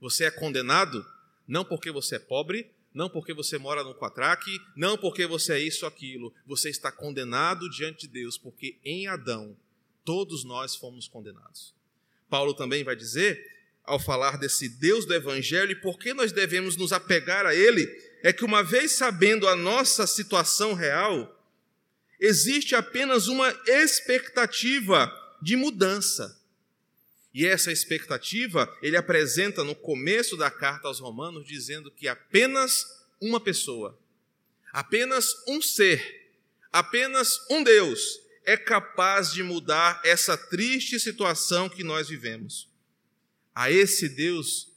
Você 0.00 0.24
é 0.24 0.30
condenado 0.30 1.04
não 1.46 1.64
porque 1.64 1.90
você 1.90 2.16
é 2.16 2.18
pobre, 2.18 2.70
não 2.94 3.08
porque 3.08 3.34
você 3.34 3.58
mora 3.58 3.82
no 3.82 3.94
quatraque, 3.94 4.60
não 4.76 4.96
porque 4.96 5.26
você 5.26 5.54
é 5.54 5.60
isso 5.60 5.84
ou 5.84 5.88
aquilo. 5.88 6.32
Você 6.46 6.70
está 6.70 6.92
condenado 6.92 7.68
diante 7.68 8.06
de 8.06 8.12
Deus, 8.12 8.38
porque 8.38 8.78
em 8.84 9.06
Adão 9.08 9.56
todos 10.04 10.44
nós 10.44 10.76
fomos 10.76 11.08
condenados. 11.08 11.74
Paulo 12.28 12.54
também 12.54 12.84
vai 12.84 12.96
dizer 12.96 13.51
ao 13.84 13.98
falar 13.98 14.38
desse 14.38 14.68
Deus 14.68 15.04
do 15.04 15.14
Evangelho 15.14 15.72
e 15.72 15.80
por 15.80 15.98
que 15.98 16.14
nós 16.14 16.32
devemos 16.32 16.76
nos 16.76 16.92
apegar 16.92 17.46
a 17.46 17.54
Ele, 17.54 17.86
é 18.22 18.32
que 18.32 18.44
uma 18.44 18.62
vez 18.62 18.92
sabendo 18.92 19.48
a 19.48 19.56
nossa 19.56 20.06
situação 20.06 20.74
real, 20.74 21.38
existe 22.20 22.74
apenas 22.74 23.26
uma 23.26 23.50
expectativa 23.66 25.12
de 25.42 25.56
mudança. 25.56 26.40
E 27.34 27.46
essa 27.46 27.72
expectativa 27.72 28.72
ele 28.82 28.96
apresenta 28.96 29.64
no 29.64 29.74
começo 29.74 30.36
da 30.36 30.50
carta 30.50 30.86
aos 30.86 31.00
Romanos, 31.00 31.46
dizendo 31.46 31.90
que 31.90 32.06
apenas 32.06 32.86
uma 33.20 33.40
pessoa, 33.40 33.98
apenas 34.72 35.34
um 35.48 35.60
ser, 35.60 36.30
apenas 36.70 37.40
um 37.50 37.64
Deus 37.64 38.20
é 38.44 38.56
capaz 38.56 39.32
de 39.32 39.42
mudar 39.42 40.00
essa 40.04 40.36
triste 40.36 40.98
situação 41.00 41.68
que 41.68 41.82
nós 41.82 42.08
vivemos. 42.08 42.71
A 43.54 43.70
esse 43.70 44.08
Deus, 44.08 44.72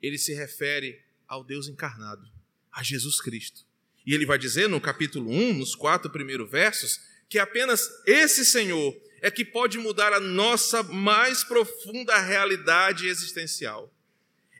ele 0.00 0.18
se 0.18 0.32
refere 0.34 1.02
ao 1.26 1.42
Deus 1.42 1.68
encarnado, 1.68 2.28
a 2.70 2.82
Jesus 2.82 3.20
Cristo. 3.20 3.64
E 4.06 4.14
ele 4.14 4.26
vai 4.26 4.38
dizer 4.38 4.68
no 4.68 4.80
capítulo 4.80 5.30
1, 5.30 5.54
nos 5.54 5.74
quatro 5.74 6.10
primeiros 6.10 6.50
versos, 6.50 7.00
que 7.28 7.38
apenas 7.38 7.88
esse 8.06 8.44
Senhor 8.44 8.94
é 9.20 9.30
que 9.30 9.44
pode 9.44 9.78
mudar 9.78 10.12
a 10.12 10.20
nossa 10.20 10.82
mais 10.82 11.42
profunda 11.42 12.18
realidade 12.18 13.06
existencial. 13.08 13.92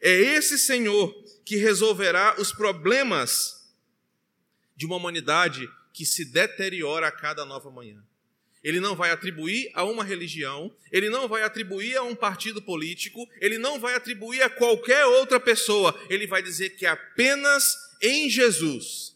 É 0.01 0.11
esse 0.11 0.59
Senhor 0.59 1.15
que 1.45 1.57
resolverá 1.57 2.37
os 2.39 2.53
problemas 2.53 3.73
de 4.75 4.87
uma 4.87 4.97
humanidade 4.97 5.69
que 5.93 6.05
se 6.05 6.25
deteriora 6.25 7.09
a 7.09 7.13
cada 7.13 7.45
nova 7.45 7.71
manhã. 7.71 8.03
Ele 8.65 8.81
não 8.81 8.97
vai 8.97 9.11
atribuir 9.11 9.71
a 9.75 9.85
uma 9.85 10.03
religião, 10.03 10.75
ele 10.91 11.11
não 11.11 11.29
vai 11.29 11.43
atribuir 11.43 11.97
a 11.97 12.03
um 12.03 12.17
partido 12.17 12.63
político, 12.63 13.29
ele 13.39 13.59
não 13.59 13.79
vai 13.79 13.95
atribuir 13.95 14.41
a 14.41 14.49
qualquer 14.49 15.05
outra 15.05 15.39
pessoa. 15.39 15.95
Ele 16.09 16.27
vai 16.27 16.43
dizer 16.43 16.71
que 16.71 16.87
apenas 16.87 17.77
em 18.01 18.31
Jesus 18.31 19.15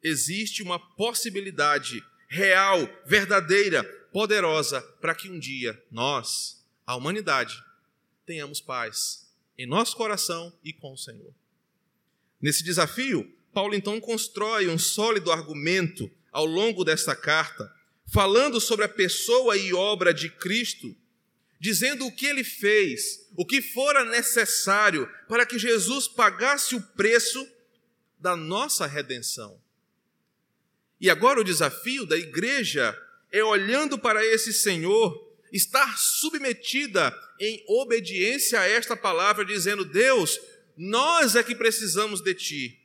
existe 0.00 0.62
uma 0.62 0.78
possibilidade 0.78 2.04
real, 2.28 2.88
verdadeira, 3.04 3.82
poderosa, 4.12 4.80
para 5.00 5.14
que 5.14 5.28
um 5.28 5.40
dia 5.40 5.82
nós, 5.90 6.64
a 6.86 6.94
humanidade, 6.94 7.60
tenhamos 8.24 8.60
paz 8.60 9.28
em 9.58 9.66
nosso 9.66 9.96
coração 9.96 10.56
e 10.62 10.72
com 10.72 10.92
o 10.92 10.98
Senhor. 10.98 11.34
Nesse 12.40 12.62
desafio, 12.62 13.28
Paulo 13.52 13.74
então 13.74 14.00
constrói 14.00 14.68
um 14.68 14.78
sólido 14.78 15.32
argumento 15.32 16.08
ao 16.30 16.46
longo 16.46 16.84
desta 16.84 17.16
carta 17.16 17.76
falando 18.10 18.60
sobre 18.60 18.84
a 18.84 18.88
pessoa 18.88 19.56
e 19.56 19.72
obra 19.72 20.12
de 20.14 20.30
Cristo, 20.30 20.96
dizendo 21.60 22.06
o 22.06 22.12
que 22.12 22.26
ele 22.26 22.44
fez, 22.44 23.28
o 23.36 23.44
que 23.44 23.60
fora 23.60 24.04
necessário 24.04 25.08
para 25.28 25.44
que 25.44 25.58
Jesus 25.58 26.08
pagasse 26.08 26.74
o 26.74 26.80
preço 26.80 27.46
da 28.18 28.34
nossa 28.34 28.86
redenção. 28.86 29.60
E 31.00 31.10
agora 31.10 31.40
o 31.40 31.44
desafio 31.44 32.06
da 32.06 32.16
igreja 32.16 32.96
é 33.30 33.44
olhando 33.44 33.98
para 33.98 34.24
esse 34.24 34.52
Senhor, 34.52 35.28
estar 35.52 35.96
submetida 35.98 37.14
em 37.38 37.62
obediência 37.68 38.60
a 38.60 38.66
esta 38.66 38.96
palavra, 38.96 39.44
dizendo: 39.44 39.84
Deus, 39.84 40.40
nós 40.76 41.36
é 41.36 41.42
que 41.42 41.54
precisamos 41.54 42.20
de 42.20 42.34
ti 42.34 42.77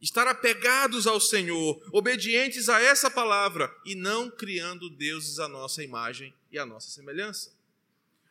estar 0.00 0.26
apegados 0.28 1.06
ao 1.06 1.20
Senhor, 1.20 1.82
obedientes 1.92 2.68
a 2.68 2.80
essa 2.80 3.10
palavra 3.10 3.74
e 3.84 3.94
não 3.94 4.30
criando 4.30 4.90
deuses 4.90 5.38
à 5.38 5.48
nossa 5.48 5.82
imagem 5.82 6.34
e 6.50 6.58
à 6.58 6.66
nossa 6.66 6.90
semelhança. 6.90 7.54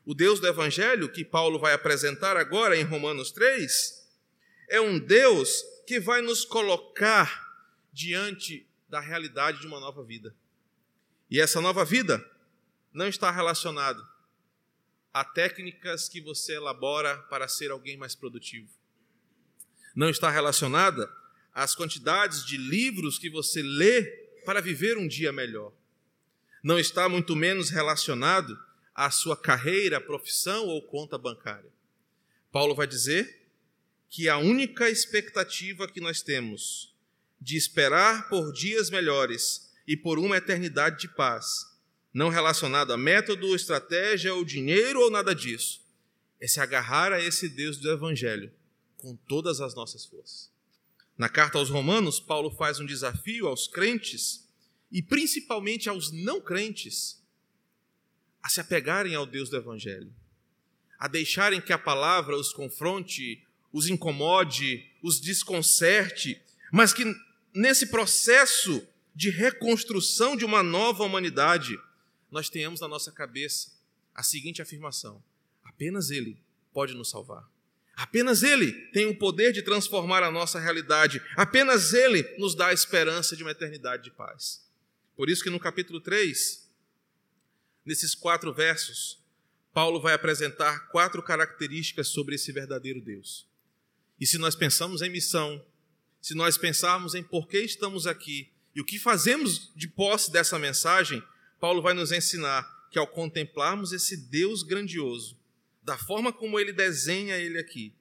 O 0.06 0.14
Deus 0.14 0.40
do 0.40 0.48
Evangelho, 0.48 1.12
que 1.12 1.26
Paulo 1.26 1.60
vai 1.60 1.74
apresentar 1.74 2.38
agora 2.38 2.78
em 2.78 2.84
Romanos 2.84 3.32
3, 3.32 4.06
é 4.70 4.80
um 4.80 5.00
Deus 5.00 5.64
que 5.88 6.00
vai 6.00 6.22
nos 6.22 6.46
colocar 6.46 7.44
diante 7.92 8.68
da 8.88 9.00
realidade 9.00 9.60
de 9.62 9.68
uma 9.68 9.80
nova 9.80 10.04
vida. 10.04 10.36
E 11.30 11.42
essa 11.42 11.60
nova 11.60 11.84
vida 11.84 12.24
não 12.94 13.08
está 13.08 13.32
relacionada 13.32 14.02
a 15.12 15.24
técnicas 15.24 16.08
que 16.08 16.22
você 16.22 16.56
elabora 16.56 17.18
para 17.30 17.48
ser 17.48 17.72
alguém 17.72 17.98
mais 17.98 18.14
produtivo. 18.14 18.70
Não 19.96 20.10
está 20.10 20.30
relacionada 20.30 21.10
às 21.56 21.74
quantidades 21.74 22.46
de 22.46 22.58
livros 22.58 23.18
que 23.18 23.30
você 23.30 23.64
lê 23.64 24.04
para 24.46 24.62
viver 24.62 24.98
um 24.98 25.08
dia 25.08 25.32
melhor. 25.32 25.72
Não 26.62 26.78
está 26.78 27.08
muito 27.08 27.34
menos 27.34 27.70
relacionado 27.70 28.60
à 28.94 29.10
sua 29.10 29.38
carreira, 29.38 30.02
profissão 30.02 30.66
ou 30.68 30.82
conta 30.82 31.18
bancária. 31.18 31.72
Paulo 32.52 32.76
vai 32.76 32.86
dizer 32.86 33.48
que 34.10 34.28
a 34.28 34.38
única 34.38 34.90
expectativa 34.90 35.88
que 35.88 36.02
nós 36.02 36.22
temos 36.22 36.94
de 37.40 37.56
esperar 37.56 38.28
por 38.30 38.52
dias 38.52 38.90
melhores 38.90 39.72
e 39.88 39.96
por 39.96 40.20
uma 40.20 40.38
eternidade 40.38 41.00
de 41.00 41.08
paz, 41.08 41.66
não 42.14 42.30
relacionado 42.30 42.92
a 42.92 42.98
método, 42.98 43.56
estratégia 43.56 44.34
ou 44.34 44.44
dinheiro 44.44 45.00
ou 45.00 45.12
nada 45.12 45.34
disso, 45.34 45.82
é 46.40 46.48
se 46.48 46.60
agarrar 46.60 47.14
a 47.14 47.22
esse 47.22 47.48
Deus 47.48 47.78
do 47.78 47.90
Evangelho 47.92 48.52
com 48.98 49.16
todas 49.16 49.62
as 49.62 49.76
nossas 49.76 50.06
forças. 50.06 50.55
Na 51.18 51.30
carta 51.30 51.58
aos 51.58 51.70
Romanos, 51.70 52.20
Paulo 52.20 52.52
faz 52.52 52.80
um 52.80 52.86
desafio 52.86 53.48
aos 53.48 53.68
crentes 53.68 54.46
e 54.92 55.02
principalmente 55.02 55.88
aos 55.88 56.12
não 56.12 56.42
crentes 56.42 57.24
a 58.44 58.50
se 58.50 58.60
apegarem 58.60 59.16
ao 59.16 59.26
Deus 59.26 59.50
do 59.50 59.58
Evangelho, 59.58 60.14
a 61.00 61.08
deixarem 61.08 61.62
que 61.62 61.74
a 61.74 61.78
palavra 61.78 62.36
os 62.36 62.54
confronte, 62.54 63.44
os 63.72 63.88
incomode, 63.88 64.90
os 65.02 65.20
desconcerte, 65.20 66.42
mas 66.72 66.94
que 66.94 67.04
nesse 67.54 67.88
processo 67.88 68.86
de 69.16 69.30
reconstrução 69.30 70.36
de 70.36 70.44
uma 70.44 70.62
nova 70.62 71.04
humanidade, 71.04 71.80
nós 72.30 72.50
tenhamos 72.50 72.82
na 72.82 72.88
nossa 72.88 73.12
cabeça 73.12 73.72
a 74.14 74.22
seguinte 74.22 74.62
afirmação: 74.62 75.24
apenas 75.64 76.10
Ele 76.10 76.38
pode 76.74 76.94
nos 76.94 77.10
salvar. 77.10 77.50
Apenas 77.96 78.44
Ele 78.44 78.72
tem 78.92 79.06
o 79.06 79.18
poder 79.18 79.54
de 79.54 79.62
transformar 79.62 80.22
a 80.22 80.32
nossa 80.32 80.60
realidade. 80.60 81.22
Apenas 81.36 81.94
Ele 81.94 82.24
nos 82.38 82.54
dá 82.54 82.68
a 82.68 82.74
esperança 82.74 83.36
de 83.36 83.44
uma 83.44 83.52
eternidade 83.52 84.04
de 84.04 84.12
paz. 84.12 84.66
Por 85.16 85.30
isso 85.30 85.44
que 85.44 85.50
no 85.50 85.60
capítulo 85.60 86.02
3, 86.02 86.70
nesses 87.86 88.14
quatro 88.14 88.54
versos, 88.54 89.24
Paulo 89.74 90.02
vai 90.02 90.14
apresentar 90.14 90.88
quatro 90.90 91.22
características 91.24 92.10
sobre 92.10 92.36
esse 92.36 92.52
verdadeiro 92.52 93.02
Deus. 93.02 93.48
E 94.20 94.26
se 94.26 94.38
nós 94.38 94.56
pensamos 94.56 95.02
em 95.02 95.10
missão, 95.10 95.64
se 96.22 96.34
nós 96.34 96.58
pensarmos 96.58 97.16
em 97.16 97.24
por 97.24 97.48
que 97.48 97.60
estamos 97.60 98.08
aqui 98.08 98.52
e 98.74 98.82
o 98.82 98.86
que 98.86 99.00
fazemos 99.00 99.72
de 99.76 99.88
posse 99.88 100.32
dessa 100.32 100.60
mensagem, 100.60 101.24
Paulo 101.60 101.82
vai 101.82 101.94
nos 101.94 102.12
ensinar 102.12 102.66
que 102.92 103.00
ao 103.00 103.08
contemplarmos 103.08 103.92
esse 103.92 104.18
Deus 104.18 104.64
grandioso, 104.64 105.38
da 105.86 105.98
forma 106.00 106.34
como 106.34 106.60
ele 106.60 106.74
desenha 106.74 107.38
ele 107.38 107.60
aqui, 107.60 107.94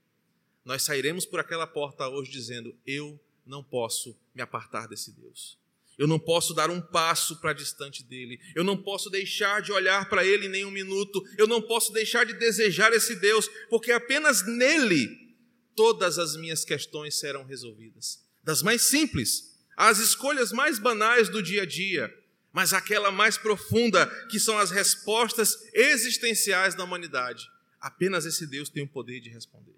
nós 0.64 0.82
sairemos 0.82 1.26
por 1.26 1.38
aquela 1.38 1.66
porta 1.66 2.08
hoje 2.08 2.30
dizendo: 2.30 2.74
Eu 2.86 3.20
não 3.46 3.62
posso 3.62 4.18
me 4.34 4.40
apartar 4.40 4.88
desse 4.88 5.12
Deus. 5.12 5.58
Eu 5.98 6.08
não 6.08 6.18
posso 6.18 6.54
dar 6.54 6.70
um 6.70 6.80
passo 6.80 7.40
para 7.40 7.52
distante 7.52 8.02
dele. 8.02 8.40
Eu 8.54 8.64
não 8.64 8.76
posso 8.76 9.10
deixar 9.10 9.60
de 9.60 9.70
olhar 9.70 10.08
para 10.08 10.24
ele 10.24 10.48
nem 10.48 10.64
um 10.64 10.70
minuto. 10.70 11.22
Eu 11.38 11.46
não 11.46 11.60
posso 11.62 11.92
deixar 11.92 12.24
de 12.24 12.32
desejar 12.32 12.92
esse 12.92 13.14
Deus, 13.16 13.48
porque 13.68 13.92
apenas 13.92 14.44
nele 14.44 15.36
todas 15.76 16.18
as 16.18 16.36
minhas 16.36 16.64
questões 16.64 17.14
serão 17.20 17.44
resolvidas. 17.44 18.24
Das 18.42 18.62
mais 18.62 18.82
simples, 18.82 19.54
às 19.76 19.98
escolhas 19.98 20.52
mais 20.52 20.78
banais 20.78 21.28
do 21.28 21.42
dia 21.42 21.62
a 21.62 21.66
dia, 21.66 22.12
mas 22.50 22.72
aquela 22.72 23.12
mais 23.12 23.36
profunda, 23.36 24.06
que 24.30 24.40
são 24.40 24.58
as 24.58 24.70
respostas 24.70 25.56
existenciais 25.74 26.74
da 26.74 26.82
humanidade. 26.82 27.46
Apenas 27.84 28.24
esse 28.24 28.46
Deus 28.46 28.70
tem 28.70 28.82
o 28.82 28.88
poder 28.88 29.20
de 29.20 29.28
responder. 29.28 29.76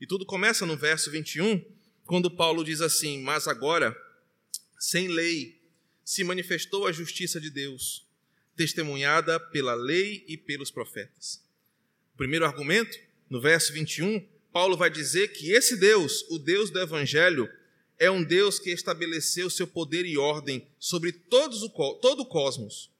E 0.00 0.06
tudo 0.06 0.24
começa 0.24 0.64
no 0.64 0.74
verso 0.74 1.10
21, 1.10 1.62
quando 2.06 2.30
Paulo 2.30 2.64
diz 2.64 2.80
assim: 2.80 3.22
Mas 3.22 3.46
agora, 3.46 3.94
sem 4.78 5.06
lei, 5.08 5.60
se 6.02 6.24
manifestou 6.24 6.86
a 6.86 6.92
justiça 6.92 7.38
de 7.38 7.50
Deus, 7.50 8.06
testemunhada 8.56 9.38
pela 9.38 9.74
lei 9.74 10.24
e 10.26 10.38
pelos 10.38 10.70
profetas. 10.70 11.44
O 12.14 12.16
primeiro 12.16 12.46
argumento, 12.46 12.98
no 13.28 13.38
verso 13.38 13.70
21, 13.70 14.26
Paulo 14.50 14.74
vai 14.74 14.88
dizer 14.88 15.28
que 15.28 15.50
esse 15.50 15.76
Deus, 15.76 16.24
o 16.30 16.38
Deus 16.38 16.70
do 16.70 16.80
Evangelho, 16.80 17.52
é 17.98 18.10
um 18.10 18.24
Deus 18.24 18.58
que 18.58 18.70
estabeleceu 18.70 19.50
seu 19.50 19.66
poder 19.66 20.06
e 20.06 20.16
ordem 20.16 20.66
sobre 20.78 21.12
todos 21.12 21.62
o, 21.62 21.68
todo 22.00 22.20
o 22.20 22.26
cosmos. 22.26 22.90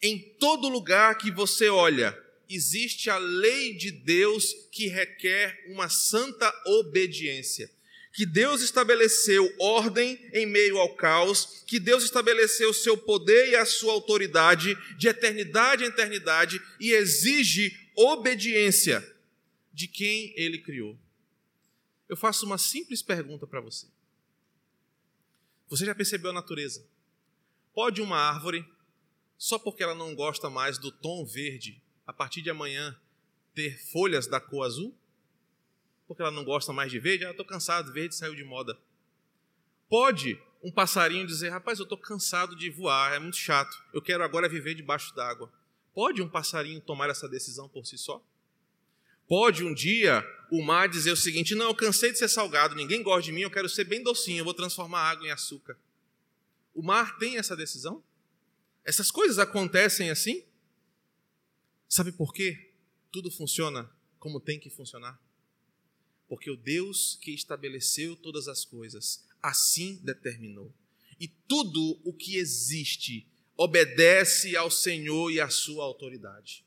Em 0.00 0.18
todo 0.40 0.70
lugar 0.70 1.18
que 1.18 1.30
você 1.30 1.68
olha, 1.68 2.18
existe 2.56 3.10
a 3.10 3.18
lei 3.18 3.74
de 3.74 3.90
Deus 3.90 4.54
que 4.72 4.86
requer 4.86 5.64
uma 5.68 5.88
santa 5.88 6.52
obediência. 6.66 7.70
Que 8.12 8.24
Deus 8.24 8.62
estabeleceu 8.62 9.54
ordem 9.60 10.18
em 10.32 10.46
meio 10.46 10.78
ao 10.78 10.96
caos, 10.96 11.62
que 11.66 11.78
Deus 11.78 12.02
estabeleceu 12.02 12.72
seu 12.72 12.96
poder 12.96 13.50
e 13.50 13.56
a 13.56 13.64
sua 13.64 13.92
autoridade 13.92 14.76
de 14.96 15.08
eternidade 15.08 15.84
em 15.84 15.88
eternidade 15.88 16.60
e 16.80 16.92
exige 16.92 17.78
obediência 17.94 19.06
de 19.72 19.86
quem 19.86 20.32
ele 20.36 20.58
criou. 20.58 20.98
Eu 22.08 22.16
faço 22.16 22.46
uma 22.46 22.58
simples 22.58 23.02
pergunta 23.02 23.46
para 23.46 23.60
você. 23.60 23.86
Você 25.68 25.84
já 25.84 25.94
percebeu 25.94 26.30
a 26.30 26.34
natureza? 26.34 26.84
Pode 27.74 28.00
uma 28.00 28.16
árvore, 28.16 28.66
só 29.36 29.58
porque 29.58 29.82
ela 29.82 29.94
não 29.94 30.14
gosta 30.14 30.48
mais 30.48 30.78
do 30.78 30.90
tom 30.90 31.24
verde, 31.24 31.80
a 32.08 32.12
partir 32.14 32.40
de 32.40 32.48
amanhã 32.48 32.98
ter 33.54 33.78
folhas 33.92 34.26
da 34.26 34.40
cor 34.40 34.64
azul? 34.64 34.96
Porque 36.06 36.22
ela 36.22 36.30
não 36.30 36.42
gosta 36.42 36.72
mais 36.72 36.90
de 36.90 36.98
verde? 36.98 37.26
Ah, 37.26 37.32
estou 37.32 37.44
cansado, 37.44 37.92
verde 37.92 38.14
saiu 38.14 38.34
de 38.34 38.42
moda. 38.42 38.78
Pode 39.90 40.40
um 40.62 40.72
passarinho 40.72 41.26
dizer: 41.26 41.50
Rapaz, 41.50 41.78
eu 41.78 41.82
estou 41.82 41.98
cansado 41.98 42.56
de 42.56 42.70
voar, 42.70 43.12
é 43.12 43.18
muito 43.18 43.36
chato, 43.36 43.76
eu 43.92 44.00
quero 44.00 44.24
agora 44.24 44.48
viver 44.48 44.74
debaixo 44.74 45.14
d'água. 45.14 45.52
Pode 45.94 46.22
um 46.22 46.28
passarinho 46.28 46.80
tomar 46.80 47.10
essa 47.10 47.28
decisão 47.28 47.68
por 47.68 47.86
si 47.86 47.98
só? 47.98 48.24
Pode 49.28 49.62
um 49.62 49.74
dia 49.74 50.24
o 50.50 50.62
mar 50.62 50.88
dizer 50.88 51.12
o 51.12 51.16
seguinte: 51.16 51.54
não, 51.54 51.66
eu 51.66 51.74
cansei 51.74 52.10
de 52.10 52.16
ser 52.16 52.28
salgado, 52.28 52.74
ninguém 52.74 53.02
gosta 53.02 53.24
de 53.24 53.32
mim, 53.32 53.42
eu 53.42 53.50
quero 53.50 53.68
ser 53.68 53.84
bem 53.84 54.02
docinho, 54.02 54.38
eu 54.38 54.44
vou 54.44 54.54
transformar 54.54 55.10
água 55.10 55.26
em 55.26 55.30
açúcar. 55.30 55.76
O 56.74 56.82
mar 56.82 57.18
tem 57.18 57.36
essa 57.36 57.54
decisão? 57.54 58.02
Essas 58.82 59.10
coisas 59.10 59.38
acontecem 59.38 60.08
assim? 60.08 60.48
Sabe 61.88 62.12
por 62.12 62.34
quê? 62.34 62.72
Tudo 63.10 63.30
funciona 63.30 63.90
como 64.18 64.40
tem 64.40 64.60
que 64.60 64.68
funcionar. 64.68 65.18
Porque 66.28 66.50
o 66.50 66.56
Deus 66.56 67.18
que 67.22 67.30
estabeleceu 67.32 68.14
todas 68.14 68.46
as 68.46 68.64
coisas 68.64 69.24
assim 69.42 69.96
determinou. 70.02 70.72
E 71.18 71.26
tudo 71.26 72.00
o 72.04 72.12
que 72.12 72.36
existe 72.36 73.26
obedece 73.56 74.56
ao 74.56 74.70
Senhor 74.70 75.32
e 75.32 75.40
à 75.40 75.48
sua 75.48 75.84
autoridade. 75.84 76.64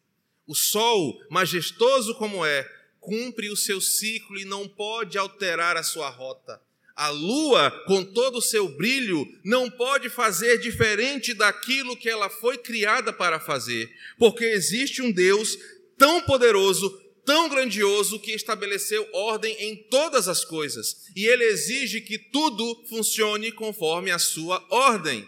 O 0.48 0.56
sol, 0.56 1.24
majestoso 1.30 2.16
como 2.16 2.44
é, 2.44 2.64
cumpre 3.00 3.50
o 3.50 3.56
seu 3.56 3.80
ciclo 3.80 4.38
e 4.38 4.44
não 4.44 4.68
pode 4.68 5.18
alterar 5.18 5.78
a 5.78 5.84
sua 5.84 6.10
rota. 6.10 6.62
A 7.02 7.10
lua, 7.10 7.72
com 7.88 8.06
todo 8.06 8.38
o 8.38 8.42
seu 8.44 8.78
brilho, 8.78 9.26
não 9.44 9.72
pode 9.72 10.08
fazer 10.08 10.60
diferente 10.60 11.34
daquilo 11.34 11.98
que 11.98 12.08
ela 12.08 12.30
foi 12.30 12.60
criada 12.60 13.12
para 13.12 13.40
fazer, 13.40 13.92
porque 14.20 14.46
existe 14.46 15.02
um 15.02 15.12
Deus 15.12 15.58
tão 15.98 16.22
poderoso, 16.22 16.96
tão 17.26 17.50
grandioso, 17.50 18.20
que 18.20 18.34
estabeleceu 18.34 19.10
ordem 19.14 19.56
em 19.60 19.78
todas 19.90 20.28
as 20.28 20.46
coisas, 20.46 21.08
e 21.16 21.26
ele 21.26 21.44
exige 21.46 22.02
que 22.02 22.20
tudo 22.20 22.86
funcione 22.88 23.52
conforme 23.52 24.12
a 24.12 24.20
sua 24.20 24.64
ordem. 24.70 25.28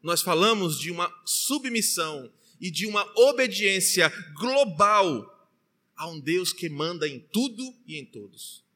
Nós 0.00 0.22
falamos 0.22 0.78
de 0.78 0.92
uma 0.92 1.12
submissão 1.26 2.32
e 2.60 2.70
de 2.70 2.86
uma 2.86 3.04
obediência 3.16 4.08
global 4.38 5.26
a 5.96 6.08
um 6.08 6.20
Deus 6.20 6.52
que 6.52 6.68
manda 6.68 7.08
em 7.08 7.18
tudo 7.18 7.74
e 7.88 7.98
em 7.98 8.04
todos. 8.04 8.67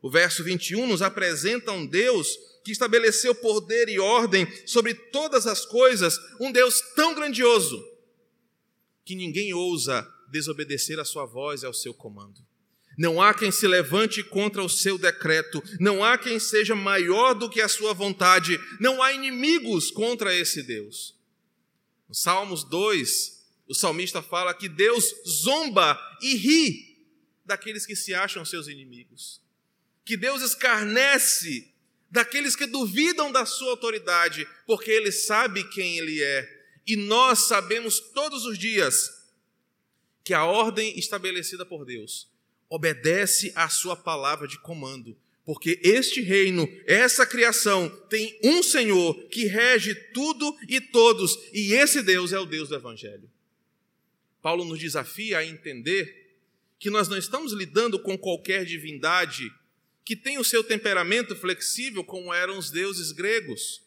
O 0.00 0.10
verso 0.10 0.44
21 0.44 0.86
nos 0.86 1.02
apresenta 1.02 1.72
um 1.72 1.86
Deus 1.86 2.36
que 2.64 2.72
estabeleceu 2.72 3.34
poder 3.34 3.88
e 3.88 3.98
ordem 3.98 4.46
sobre 4.66 4.94
todas 4.94 5.46
as 5.46 5.64
coisas, 5.64 6.18
um 6.40 6.52
Deus 6.52 6.80
tão 6.94 7.14
grandioso 7.14 7.82
que 9.04 9.14
ninguém 9.14 9.54
ousa 9.54 10.06
desobedecer 10.30 11.00
a 11.00 11.04
sua 11.04 11.24
voz 11.24 11.62
e 11.62 11.66
ao 11.66 11.72
seu 11.72 11.94
comando. 11.94 12.46
Não 12.98 13.22
há 13.22 13.32
quem 13.32 13.50
se 13.50 13.66
levante 13.66 14.22
contra 14.22 14.62
o 14.62 14.68
seu 14.68 14.98
decreto, 14.98 15.62
não 15.80 16.04
há 16.04 16.18
quem 16.18 16.38
seja 16.38 16.74
maior 16.74 17.32
do 17.32 17.48
que 17.48 17.60
a 17.60 17.68
sua 17.68 17.94
vontade, 17.94 18.58
não 18.80 19.02
há 19.02 19.12
inimigos 19.12 19.90
contra 19.90 20.34
esse 20.34 20.62
Deus. 20.62 21.16
No 22.08 22.14
Salmos 22.14 22.64
2, 22.64 23.46
o 23.68 23.74
salmista 23.74 24.20
fala 24.20 24.52
que 24.52 24.68
Deus 24.68 25.14
zomba 25.26 25.98
e 26.20 26.34
ri 26.34 26.98
daqueles 27.44 27.86
que 27.86 27.94
se 27.94 28.12
acham 28.12 28.44
seus 28.44 28.66
inimigos. 28.66 29.40
Que 30.08 30.16
Deus 30.16 30.40
escarnece 30.40 31.70
daqueles 32.10 32.56
que 32.56 32.64
duvidam 32.64 33.30
da 33.30 33.44
sua 33.44 33.72
autoridade, 33.72 34.48
porque 34.66 34.90
ele 34.90 35.12
sabe 35.12 35.62
quem 35.68 35.98
ele 35.98 36.22
é. 36.22 36.48
E 36.86 36.96
nós 36.96 37.40
sabemos 37.40 38.00
todos 38.00 38.46
os 38.46 38.58
dias 38.58 39.28
que 40.24 40.32
a 40.32 40.46
ordem 40.46 40.98
estabelecida 40.98 41.66
por 41.66 41.84
Deus 41.84 42.26
obedece 42.70 43.52
à 43.54 43.68
sua 43.68 43.94
palavra 43.94 44.48
de 44.48 44.58
comando, 44.58 45.14
porque 45.44 45.78
este 45.84 46.22
reino, 46.22 46.66
essa 46.86 47.26
criação, 47.26 47.90
tem 48.08 48.40
um 48.42 48.62
Senhor 48.62 49.12
que 49.28 49.44
rege 49.44 49.94
tudo 50.14 50.56
e 50.66 50.80
todos, 50.80 51.36
e 51.52 51.74
esse 51.74 52.00
Deus 52.00 52.32
é 52.32 52.38
o 52.38 52.46
Deus 52.46 52.70
do 52.70 52.76
Evangelho. 52.76 53.30
Paulo 54.40 54.64
nos 54.64 54.78
desafia 54.78 55.36
a 55.36 55.44
entender 55.44 56.34
que 56.78 56.88
nós 56.88 57.08
não 57.08 57.18
estamos 57.18 57.52
lidando 57.52 57.98
com 57.98 58.16
qualquer 58.16 58.64
divindade 58.64 59.52
que 60.08 60.16
tem 60.16 60.38
o 60.38 60.44
seu 60.44 60.64
temperamento 60.64 61.36
flexível, 61.36 62.02
como 62.02 62.32
eram 62.32 62.56
os 62.56 62.70
deuses 62.70 63.12
gregos. 63.12 63.82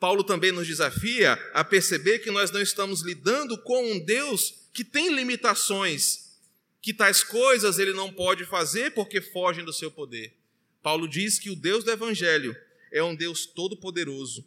Paulo 0.00 0.24
também 0.24 0.50
nos 0.50 0.66
desafia 0.66 1.34
a 1.52 1.62
perceber 1.62 2.18
que 2.18 2.30
nós 2.32 2.50
não 2.50 2.60
estamos 2.60 3.02
lidando 3.02 3.56
com 3.58 3.92
um 3.92 4.00
Deus 4.00 4.52
que 4.72 4.82
tem 4.82 5.14
limitações, 5.14 6.40
que 6.82 6.92
tais 6.92 7.22
coisas 7.22 7.78
ele 7.78 7.92
não 7.92 8.12
pode 8.12 8.44
fazer 8.44 8.94
porque 8.94 9.20
fogem 9.20 9.64
do 9.64 9.72
seu 9.72 9.92
poder. 9.92 10.34
Paulo 10.82 11.06
diz 11.06 11.38
que 11.38 11.50
o 11.50 11.54
Deus 11.54 11.84
do 11.84 11.92
Evangelho 11.92 12.56
é 12.90 13.04
um 13.04 13.14
Deus 13.14 13.46
todo-poderoso 13.46 14.44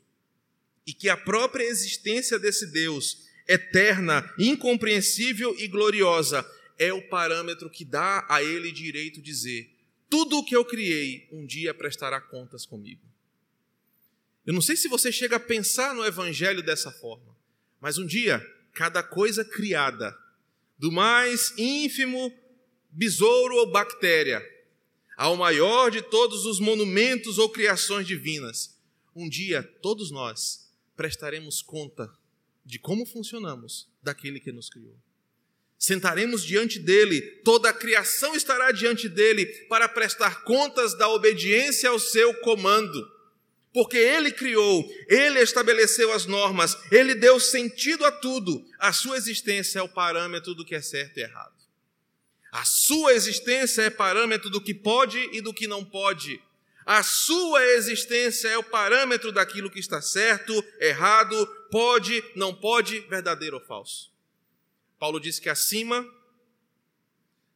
e 0.85 0.91
que 0.91 1.07
a 1.07 1.15
própria 1.15 1.63
existência 1.63 2.37
desse 2.37 2.67
Deus, 2.67 3.29
eterna, 3.47 4.29
incompreensível 4.37 5.55
e 5.57 5.69
gloriosa, 5.69 6.45
é 6.77 6.91
o 6.91 7.01
parâmetro 7.07 7.69
que 7.69 7.85
dá 7.85 8.25
a 8.27 8.43
ele 8.43 8.73
direito 8.73 9.21
de 9.21 9.31
dizer: 9.31 9.76
tudo 10.09 10.37
o 10.37 10.43
que 10.43 10.55
eu 10.55 10.63
criei 10.65 11.27
um 11.31 11.45
dia 11.45 11.73
prestará 11.73 12.19
contas 12.19 12.65
comigo. 12.65 13.01
Eu 14.45 14.53
não 14.53 14.61
sei 14.61 14.77
se 14.77 14.87
você 14.87 15.11
chega 15.11 15.35
a 15.35 15.39
pensar 15.39 15.93
no 15.93 16.05
Evangelho 16.05 16.63
dessa 16.63 16.91
forma, 16.91 17.35
mas 17.81 17.97
um 17.97 18.05
dia, 18.05 18.39
cada 18.73 19.03
coisa 19.03 19.43
criada, 19.43 20.17
do 20.77 20.91
mais 20.91 21.53
ínfimo 21.57 22.33
besouro 22.89 23.55
ou 23.55 23.71
bactéria, 23.71 24.41
ao 25.17 25.35
maior 25.35 25.91
de 25.91 26.01
todos 26.01 26.45
os 26.45 26.59
monumentos 26.59 27.37
ou 27.37 27.49
criações 27.49 28.07
divinas. 28.07 28.79
Um 29.15 29.27
dia, 29.27 29.63
todos 29.81 30.11
nós 30.11 30.71
prestaremos 30.95 31.61
conta 31.61 32.09
de 32.63 32.79
como 32.79 33.05
funcionamos 33.05 33.89
daquele 34.01 34.39
que 34.39 34.51
nos 34.51 34.69
criou. 34.69 34.95
Sentaremos 35.77 36.43
diante 36.43 36.79
dele, 36.79 37.21
toda 37.43 37.69
a 37.69 37.73
criação 37.73 38.35
estará 38.35 38.71
diante 38.71 39.07
dele 39.07 39.45
para 39.69 39.87
prestar 39.87 40.43
contas 40.43 40.97
da 40.97 41.07
obediência 41.09 41.89
ao 41.89 41.99
seu 41.99 42.33
comando. 42.35 43.11
Porque 43.71 43.97
ele 43.97 44.31
criou, 44.31 44.83
ele 45.07 45.39
estabeleceu 45.39 46.11
as 46.11 46.25
normas, 46.25 46.75
ele 46.91 47.13
deu 47.13 47.39
sentido 47.39 48.05
a 48.05 48.11
tudo. 48.11 48.65
A 48.79 48.91
sua 48.91 49.17
existência 49.17 49.79
é 49.79 49.81
o 49.83 49.89
parâmetro 49.89 50.55
do 50.55 50.65
que 50.65 50.73
é 50.73 50.81
certo 50.81 51.17
e 51.19 51.21
errado. 51.21 51.55
A 52.51 52.65
sua 52.65 53.13
existência 53.13 53.83
é 53.83 53.89
parâmetro 53.91 54.49
do 54.49 54.59
que 54.59 54.73
pode 54.73 55.19
e 55.31 55.41
do 55.41 55.53
que 55.53 55.67
não 55.67 55.85
pode. 55.85 56.41
A 56.87 57.03
sua 57.03 57.63
existência 57.73 58.47
é 58.47 58.57
o 58.57 58.63
parâmetro 58.63 59.31
daquilo 59.31 59.69
que 59.69 59.79
está 59.79 60.01
certo, 60.01 60.53
errado, 60.79 61.45
pode, 61.69 62.23
não 62.35 62.55
pode, 62.55 63.01
verdadeiro 63.01 63.57
ou 63.57 63.61
falso. 63.61 64.09
Paulo 64.99 65.19
diz 65.19 65.39
que 65.39 65.49
acima 65.49 66.05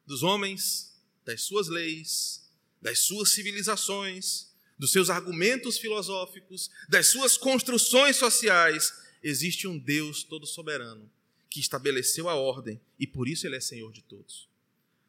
dos 0.06 0.24
homens, 0.24 0.96
das 1.26 1.42
suas 1.42 1.68
leis, 1.68 2.50
das 2.82 3.00
suas 3.00 3.32
civilizações, 3.32 4.52
dos 4.78 4.92
seus 4.92 5.10
argumentos 5.10 5.78
filosóficos, 5.78 6.72
das 6.90 7.08
suas 7.08 7.38
construções 7.38 8.16
sociais, 8.16 8.94
existe 9.22 9.68
um 9.68 9.78
Deus 9.78 10.24
todo 10.24 10.46
soberano 10.46 11.10
que 11.50 11.60
estabeleceu 11.60 12.30
a 12.30 12.36
ordem 12.36 12.80
e 13.00 13.06
por 13.06 13.28
isso 13.28 13.46
ele 13.46 13.56
é 13.56 13.60
Senhor 13.60 13.92
de 13.92 14.02
todos. 14.02 14.50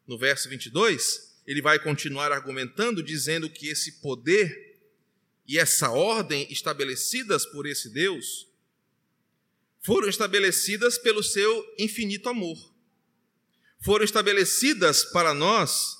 No 0.05 0.17
verso 0.17 0.49
22, 0.49 1.33
ele 1.47 1.61
vai 1.61 1.79
continuar 1.79 2.31
argumentando, 2.31 3.01
dizendo 3.01 3.49
que 3.49 3.67
esse 3.67 3.93
poder 3.93 4.79
e 5.47 5.57
essa 5.57 5.89
ordem 5.89 6.47
estabelecidas 6.51 7.45
por 7.45 7.65
esse 7.65 7.89
Deus 7.89 8.47
foram 9.83 10.07
estabelecidas 10.07 10.97
pelo 10.97 11.21
seu 11.21 11.63
infinito 11.77 12.29
amor. 12.29 12.73
Foram 13.81 14.05
estabelecidas 14.05 15.03
para 15.03 15.33
nós 15.33 15.97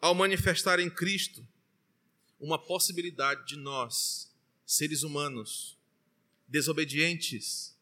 ao 0.00 0.14
manifestar 0.14 0.78
em 0.78 0.88
Cristo 0.88 1.46
uma 2.38 2.58
possibilidade 2.58 3.44
de 3.46 3.56
nós, 3.56 4.32
seres 4.64 5.02
humanos, 5.02 5.76
desobedientes, 6.46 7.76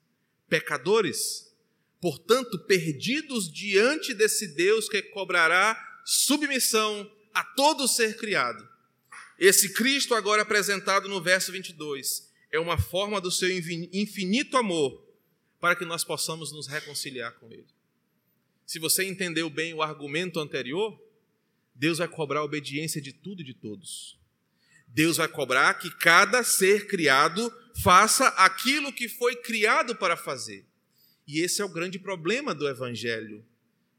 pecadores, 0.49 1.55
portanto, 2.01 2.59
perdidos 2.61 3.53
diante 3.53 4.15
desse 4.15 4.49
Deus 4.55 4.89
que 4.89 5.03
cobrará 5.03 5.77
submissão 6.07 7.11
a 7.35 7.45
todo 7.45 7.87
ser 7.87 8.17
criado. 8.17 8.67
Esse 9.39 9.75
Cristo, 9.75 10.15
agora 10.15 10.43
apresentado 10.43 11.09
no 11.09 11.21
verso 11.21 11.53
22, 11.53 12.33
é 12.55 12.61
uma 12.61 12.79
forma 12.79 13.21
do 13.21 13.33
seu 13.33 13.51
infinito 13.51 14.57
amor 14.57 15.05
para 15.59 15.75
que 15.75 15.85
nós 15.85 16.05
possamos 16.05 16.53
nos 16.53 16.69
reconciliar 16.69 17.33
com 17.33 17.51
Ele. 17.51 17.67
Se 18.65 18.79
você 18.79 19.03
entendeu 19.05 19.51
bem 19.51 19.75
o 19.75 19.83
argumento 19.83 20.39
anterior, 20.39 20.97
Deus 21.75 21.99
vai 21.99 22.07
cobrar 22.07 22.41
a 22.41 22.45
obediência 22.45 23.03
de 23.03 23.13
tudo 23.13 23.43
e 23.43 23.45
de 23.45 23.55
todos. 23.55 24.17
Deus 24.87 25.17
vai 25.17 25.27
cobrar 25.27 25.75
que 25.75 25.91
cada 25.99 26.45
ser 26.45 26.87
criado 26.87 27.53
faça 27.83 28.29
aquilo 28.29 28.93
que 28.93 29.09
foi 29.09 29.35
criado 29.35 29.97
para 29.97 30.17
fazer. 30.17 30.65
E 31.27 31.41
esse 31.41 31.61
é 31.61 31.65
o 31.65 31.73
grande 31.73 31.99
problema 31.99 32.55
do 32.55 32.69
Evangelho, 32.69 33.45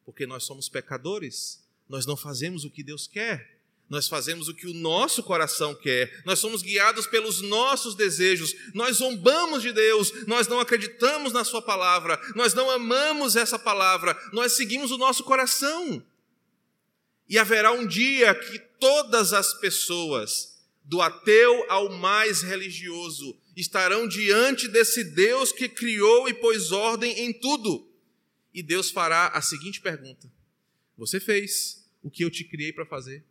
porque 0.06 0.26
nós 0.26 0.46
somos 0.46 0.70
pecadores, 0.70 1.62
nós 1.90 2.06
não 2.06 2.16
fazemos 2.16 2.64
o 2.64 2.72
que 2.72 2.84
Deus 2.84 3.06
quer, 3.06 3.55
nós 3.90 4.08
fazemos 4.08 4.48
o 4.48 4.54
que 4.54 4.68
o 4.68 4.74
nosso 4.74 5.22
coração 5.22 5.76
quer, 5.76 6.24
nós 6.26 6.40
somos 6.40 6.62
guiados 6.62 7.06
pelos 7.06 7.42
nossos 7.42 7.96
desejos, 7.96 8.56
nós 8.74 8.98
zombamos 8.98 9.62
de 9.62 9.72
Deus, 9.72 10.12
nós 10.26 10.48
não 10.48 10.60
acreditamos 10.60 11.32
na 11.32 11.44
Sua 11.44 11.62
palavra, 11.62 12.20
nós 12.36 12.54
não 12.54 12.70
amamos 12.70 13.36
essa 13.36 13.60
palavra, 13.60 14.18
nós 14.34 14.54
seguimos 14.54 14.92
o 14.92 14.98
nosso 14.98 15.24
coração. 15.24 16.04
E 17.30 17.38
haverá 17.38 17.72
um 17.72 17.88
dia 17.88 18.34
que 18.34 18.60
todas 18.80 19.34
as 19.34 19.54
pessoas, 19.54 20.56
do 20.84 21.02
ateu 21.02 21.66
ao 21.70 21.90
mais 21.90 22.42
religioso, 22.42 23.36
estarão 23.56 24.08
diante 24.08 24.68
desse 24.68 25.04
Deus 25.04 25.52
que 25.52 25.68
criou 25.68 26.28
e 26.30 26.34
pôs 26.34 26.72
ordem 26.72 27.20
em 27.20 27.34
tudo. 27.34 27.88
E 28.54 28.62
Deus 28.62 28.92
fará 28.92 29.28
a 29.28 29.42
seguinte 29.42 29.82
pergunta: 29.82 30.32
Você 30.98 31.20
fez 31.20 31.84
o 32.04 32.10
que 32.10 32.24
eu 32.24 32.30
te 32.30 32.44
criei 32.44 32.72
para 32.72 32.86
fazer? 32.86 33.24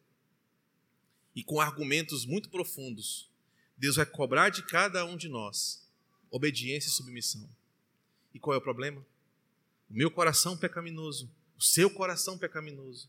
E 1.34 1.42
com 1.42 1.60
argumentos 1.60 2.24
muito 2.24 2.48
profundos, 2.48 3.28
Deus 3.76 3.96
vai 3.96 4.06
cobrar 4.06 4.50
de 4.50 4.62
cada 4.62 5.04
um 5.04 5.16
de 5.16 5.28
nós 5.28 5.82
obediência 6.30 6.88
e 6.88 6.92
submissão. 6.92 7.48
E 8.32 8.38
qual 8.38 8.54
é 8.54 8.58
o 8.58 8.62
problema? 8.62 9.04
O 9.90 9.94
meu 9.94 10.10
coração 10.10 10.56
pecaminoso, 10.56 11.30
o 11.58 11.62
seu 11.62 11.88
coração 11.90 12.36
pecaminoso, 12.38 13.08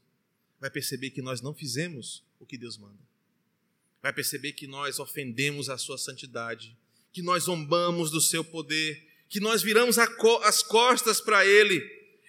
vai 0.59 0.69
perceber 0.69 1.09
que 1.09 1.21
nós 1.21 1.41
não 1.41 1.53
fizemos 1.53 2.23
o 2.39 2.45
que 2.45 2.57
Deus 2.57 2.77
manda. 2.77 2.99
Vai 4.01 4.13
perceber 4.13 4.53
que 4.53 4.67
nós 4.67 4.99
ofendemos 4.99 5.69
a 5.69 5.77
sua 5.77 5.97
santidade 5.97 6.75
que 7.15 7.21
nós 7.21 7.43
zombamos 7.43 8.11
do 8.11 8.19
seu 8.19 8.43
poder, 8.43 9.01
que 9.29 9.39
nós 9.39 9.63
viramos 9.63 9.97
as 9.97 10.61
costas 10.61 11.21
para 11.21 11.45
ele. 11.45 11.81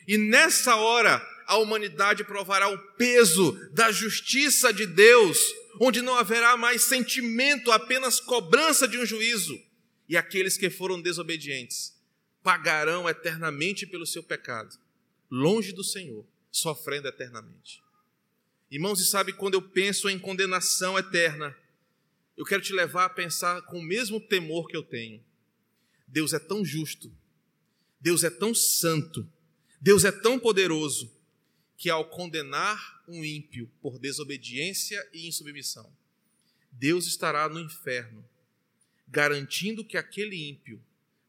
E 0.06 0.16
nessa 0.16 0.76
hora, 0.76 1.20
a 1.44 1.56
humanidade 1.56 2.22
provará 2.22 2.68
o 2.68 2.78
peso 2.92 3.50
da 3.72 3.90
justiça 3.90 4.72
de 4.72 4.87
Deus, 4.87 5.37
onde 5.81 6.03
não 6.03 6.17
haverá 6.17 6.57
mais 6.57 6.83
sentimento, 6.83 7.71
apenas 7.71 8.21
cobrança 8.21 8.87
de 8.87 8.99
um 8.99 9.07
juízo. 9.07 9.61
E 10.09 10.17
aqueles 10.17 10.57
que 10.57 10.71
foram 10.71 11.01
desobedientes 11.01 11.95
pagarão 12.43 13.09
eternamente 13.09 13.87
pelo 13.87 14.07
seu 14.07 14.23
pecado, 14.23 14.79
longe 15.29 15.73
do 15.73 15.83
Senhor, 15.83 16.25
sofrendo 16.51 17.09
eternamente. 17.09 17.83
Irmãos, 18.71 19.01
e 19.01 19.07
sabe 19.07 19.33
quando 19.33 19.55
eu 19.55 19.62
penso 19.62 20.09
em 20.09 20.19
condenação 20.19 20.97
eterna, 20.97 21.57
eu 22.37 22.45
quero 22.45 22.62
te 22.62 22.73
levar 22.73 23.07
a 23.07 23.11
pensar 23.11 23.62
com 23.62 23.79
o 23.79 23.83
mesmo 23.83 24.21
temor 24.21 24.69
que 24.69 24.77
eu 24.77 24.83
tenho. 24.83 25.25
Deus 26.07 26.33
é 26.33 26.39
tão 26.39 26.65
justo, 26.65 27.12
Deus 28.01 28.23
é 28.23 28.31
tão 28.31 28.55
santo, 28.55 29.29
Deus 29.81 30.05
é 30.05 30.12
tão 30.12 30.39
poderoso, 30.39 31.12
que 31.77 31.91
ao 31.91 32.05
condenar 32.09 32.95
um 33.09 33.25
ímpio 33.25 33.71
por 33.81 33.99
desobediência 33.99 35.05
e 35.12 35.27
insubmissão, 35.27 35.90
Deus 36.73 37.07
estará 37.07 37.49
no 37.49 37.61
inferno, 37.61 38.25
garantindo 39.09 39.85
que 39.85 39.97
aquele 39.97 40.49
ímpio 40.49 40.83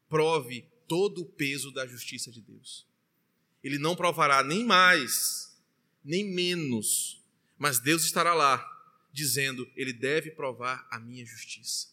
prove 0.08 0.64
todo 0.86 1.22
o 1.22 1.26
peso 1.26 1.70
da 1.70 1.86
justiça 1.86 2.30
de 2.30 2.40
Deus. 2.40 2.86
Ele 3.62 3.78
não 3.78 3.96
provará 3.96 4.42
nem 4.42 4.64
mais, 4.64 5.56
nem 6.04 6.24
menos, 6.24 7.22
mas 7.58 7.78
Deus 7.78 8.04
estará 8.04 8.34
lá 8.34 8.64
dizendo: 9.12 9.68
Ele 9.76 9.92
deve 9.92 10.30
provar 10.30 10.86
a 10.90 10.98
minha 10.98 11.24
justiça. 11.24 11.88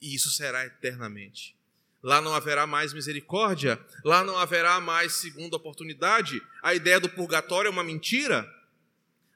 E 0.00 0.14
isso 0.14 0.30
será 0.30 0.64
eternamente. 0.64 1.56
Lá 2.02 2.22
não 2.22 2.34
haverá 2.34 2.66
mais 2.66 2.94
misericórdia, 2.94 3.78
lá 4.02 4.24
não 4.24 4.38
haverá 4.38 4.80
mais 4.80 5.14
segunda 5.14 5.56
oportunidade. 5.56 6.40
A 6.62 6.74
ideia 6.74 6.98
do 6.98 7.10
purgatório 7.10 7.68
é 7.68 7.70
uma 7.70 7.84
mentira. 7.84 8.48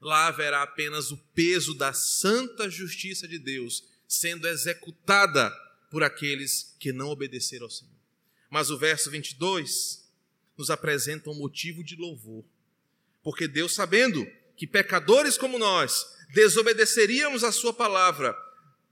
Lá 0.05 0.27
haverá 0.27 0.63
apenas 0.63 1.11
o 1.11 1.17
peso 1.35 1.73
da 1.73 1.95
santa 1.95 2.69
justiça 2.69 3.27
de 3.27 3.39
Deus 3.39 3.85
sendo 4.07 4.47
executada 4.47 5.51
por 5.91 6.03
aqueles 6.03 6.77
que 6.79 6.93
não 6.93 7.09
obedeceram 7.09 7.65
ao 7.65 7.71
Senhor. 7.71 7.95
Mas 8.51 8.69
o 8.69 8.77
verso 8.77 9.11
22 9.11 10.07
nos 10.59 10.69
apresenta 10.69 11.31
um 11.31 11.35
motivo 11.35 11.83
de 11.83 11.97
louvor. 11.97 12.45
Porque 13.23 13.49
Deus, 13.49 13.73
sabendo 13.73 14.31
que 14.59 14.67
pecadores 14.67 15.39
como 15.39 15.59
nós 15.59 16.05
desobedeceríamos 16.35 17.43
a 17.43 17.51
Sua 17.51 17.73
palavra, 17.73 18.37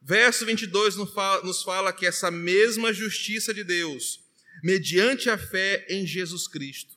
verso 0.01 0.47
22 0.47 0.97
nos 0.97 1.63
fala 1.63 1.93
que 1.93 2.07
essa 2.07 2.31
mesma 2.31 2.91
justiça 2.91 3.53
de 3.53 3.63
Deus, 3.63 4.21
mediante 4.63 5.29
a 5.29 5.37
fé 5.37 5.85
em 5.91 6.07
Jesus 6.07 6.49
Cristo, 6.49 6.97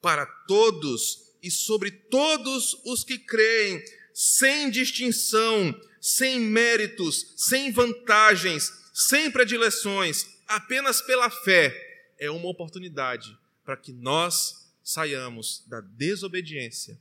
para 0.00 0.24
todos 0.24 1.29
e 1.42 1.50
sobre 1.50 1.90
todos 1.90 2.80
os 2.84 3.04
que 3.04 3.18
creem, 3.18 3.82
sem 4.12 4.70
distinção, 4.70 5.74
sem 6.00 6.40
méritos, 6.40 7.34
sem 7.36 7.70
vantagens, 7.70 8.72
sem 8.92 9.30
predileções, 9.30 10.26
apenas 10.46 11.00
pela 11.00 11.30
fé, 11.30 11.74
é 12.18 12.30
uma 12.30 12.48
oportunidade 12.48 13.36
para 13.64 13.76
que 13.76 13.92
nós 13.92 14.68
saiamos 14.82 15.64
da 15.66 15.80
desobediência 15.80 16.98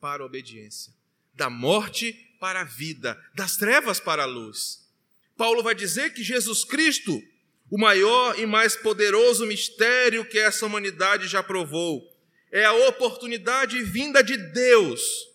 para 0.00 0.22
a 0.22 0.26
obediência, 0.26 0.92
da 1.34 1.50
morte 1.50 2.12
para 2.38 2.60
a 2.60 2.64
vida, 2.64 3.20
das 3.34 3.56
trevas 3.56 4.00
para 4.00 4.22
a 4.22 4.26
luz. 4.26 4.86
Paulo 5.36 5.62
vai 5.62 5.74
dizer 5.74 6.12
que 6.12 6.22
Jesus 6.22 6.64
Cristo, 6.64 7.22
o 7.70 7.78
maior 7.78 8.38
e 8.38 8.46
mais 8.46 8.76
poderoso 8.76 9.46
mistério 9.46 10.24
que 10.24 10.38
essa 10.38 10.66
humanidade 10.66 11.26
já 11.26 11.42
provou, 11.42 12.11
é 12.52 12.66
a 12.66 12.74
oportunidade 12.86 13.82
vinda 13.82 14.22
de 14.22 14.36
Deus 14.36 15.26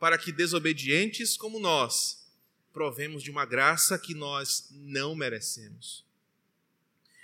para 0.00 0.18
que 0.18 0.32
desobedientes 0.32 1.36
como 1.36 1.60
nós 1.60 2.26
provemos 2.72 3.22
de 3.22 3.30
uma 3.30 3.46
graça 3.46 3.96
que 3.96 4.12
nós 4.12 4.68
não 4.72 5.14
merecemos. 5.14 6.04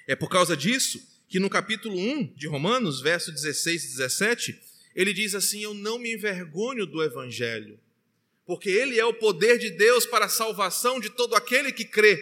É 0.07 0.15
por 0.15 0.31
causa 0.31 0.57
disso 0.57 1.03
que 1.29 1.41
no 1.41 1.51
capítulo 1.51 1.99
1 1.99 2.35
de 2.35 2.47
Romanos, 2.47 3.01
verso 3.01 3.33
16 3.33 3.85
e 3.85 3.89
17, 3.89 4.63
ele 4.95 5.13
diz 5.13 5.35
assim: 5.35 5.63
Eu 5.63 5.75
não 5.75 5.99
me 5.99 6.15
envergonho 6.15 6.87
do 6.87 7.03
evangelho, 7.03 7.81
porque 8.47 8.71
ele 8.71 8.99
é 8.99 9.05
o 9.05 9.15
poder 9.15 9.59
de 9.59 9.71
Deus 9.71 10.07
para 10.07 10.27
a 10.27 10.31
salvação 10.31 11.01
de 11.01 11.11
todo 11.11 11.35
aquele 11.35 11.73
que 11.73 11.85
crê. 11.85 12.21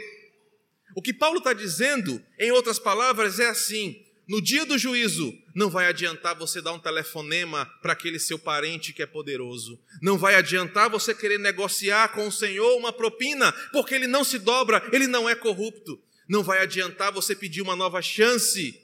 O 0.95 1.03
que 1.03 1.13
Paulo 1.13 1.39
está 1.39 1.53
dizendo, 1.53 2.25
em 2.39 2.51
outras 2.51 2.79
palavras, 2.79 3.39
é 3.39 3.49
assim: 3.49 4.05
no 4.31 4.41
dia 4.41 4.65
do 4.65 4.79
juízo, 4.79 5.37
não 5.57 5.69
vai 5.69 5.87
adiantar 5.87 6.37
você 6.37 6.63
dar 6.63 6.73
um 6.73 6.79
telefonema 6.79 7.67
para 7.83 7.95
aquele 7.95 8.17
seu 8.17 8.39
parente 8.39 8.93
que 8.93 9.03
é 9.03 9.07
poderoso. 9.07 9.77
Não 10.01 10.17
vai 10.17 10.37
adiantar 10.37 10.89
você 10.89 11.13
querer 11.13 11.37
negociar 11.37 12.13
com 12.13 12.29
o 12.29 12.31
Senhor 12.31 12.77
uma 12.77 12.93
propina, 12.93 13.51
porque 13.73 13.93
ele 13.93 14.07
não 14.07 14.23
se 14.23 14.39
dobra, 14.39 14.89
ele 14.93 15.09
não 15.09 15.29
é 15.29 15.35
corrupto. 15.35 16.01
Não 16.29 16.45
vai 16.45 16.63
adiantar 16.63 17.11
você 17.11 17.35
pedir 17.35 17.61
uma 17.61 17.75
nova 17.75 18.01
chance, 18.01 18.81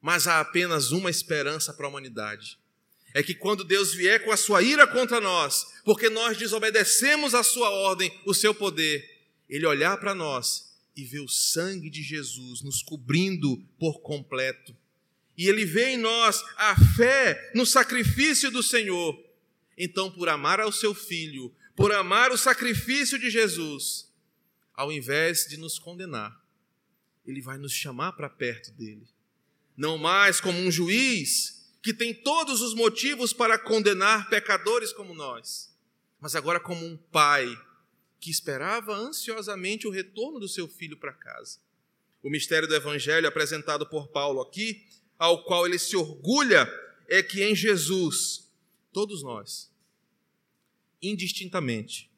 mas 0.00 0.28
há 0.28 0.38
apenas 0.38 0.92
uma 0.92 1.10
esperança 1.10 1.72
para 1.74 1.86
a 1.86 1.88
humanidade. 1.88 2.56
É 3.12 3.24
que 3.24 3.34
quando 3.34 3.64
Deus 3.64 3.92
vier 3.92 4.24
com 4.24 4.30
a 4.30 4.36
sua 4.36 4.62
ira 4.62 4.86
contra 4.86 5.20
nós, 5.20 5.66
porque 5.84 6.08
nós 6.08 6.36
desobedecemos 6.36 7.34
a 7.34 7.42
sua 7.42 7.70
ordem, 7.70 8.16
o 8.24 8.32
seu 8.32 8.54
poder, 8.54 9.04
ele 9.48 9.66
olhar 9.66 9.96
para 9.96 10.14
nós 10.14 10.73
e 10.96 11.04
vê 11.04 11.20
o 11.20 11.28
sangue 11.28 11.90
de 11.90 12.02
Jesus 12.02 12.62
nos 12.62 12.82
cobrindo 12.82 13.56
por 13.78 14.00
completo. 14.00 14.76
E 15.36 15.48
ele 15.48 15.64
vê 15.64 15.90
em 15.90 15.96
nós 15.96 16.42
a 16.56 16.76
fé 16.94 17.50
no 17.54 17.66
sacrifício 17.66 18.50
do 18.50 18.62
Senhor. 18.62 19.18
Então, 19.76 20.10
por 20.10 20.28
amar 20.28 20.60
ao 20.60 20.70
seu 20.70 20.94
filho, 20.94 21.52
por 21.74 21.92
amar 21.92 22.30
o 22.30 22.38
sacrifício 22.38 23.18
de 23.18 23.28
Jesus, 23.28 24.08
ao 24.72 24.92
invés 24.92 25.46
de 25.48 25.56
nos 25.56 25.78
condenar, 25.78 26.40
ele 27.26 27.40
vai 27.40 27.58
nos 27.58 27.72
chamar 27.72 28.12
para 28.12 28.30
perto 28.30 28.70
dele. 28.72 29.08
Não 29.76 29.98
mais 29.98 30.40
como 30.40 30.58
um 30.58 30.70
juiz 30.70 31.68
que 31.82 31.92
tem 31.92 32.14
todos 32.14 32.62
os 32.62 32.74
motivos 32.74 33.32
para 33.32 33.58
condenar 33.58 34.30
pecadores 34.30 34.92
como 34.92 35.12
nós, 35.12 35.74
mas 36.20 36.36
agora 36.36 36.60
como 36.60 36.86
um 36.86 36.96
pai 36.96 37.46
que 38.24 38.30
esperava 38.30 38.94
ansiosamente 38.94 39.86
o 39.86 39.90
retorno 39.90 40.40
do 40.40 40.48
seu 40.48 40.66
filho 40.66 40.96
para 40.96 41.12
casa. 41.12 41.58
O 42.22 42.30
mistério 42.30 42.66
do 42.66 42.74
Evangelho 42.74 43.28
apresentado 43.28 43.86
por 43.86 44.08
Paulo 44.08 44.40
aqui, 44.40 44.82
ao 45.18 45.44
qual 45.44 45.66
ele 45.66 45.78
se 45.78 45.94
orgulha, 45.94 46.66
é 47.06 47.22
que 47.22 47.44
em 47.44 47.54
Jesus, 47.54 48.50
todos 48.94 49.22
nós, 49.22 49.70
indistintamente, 51.02 52.10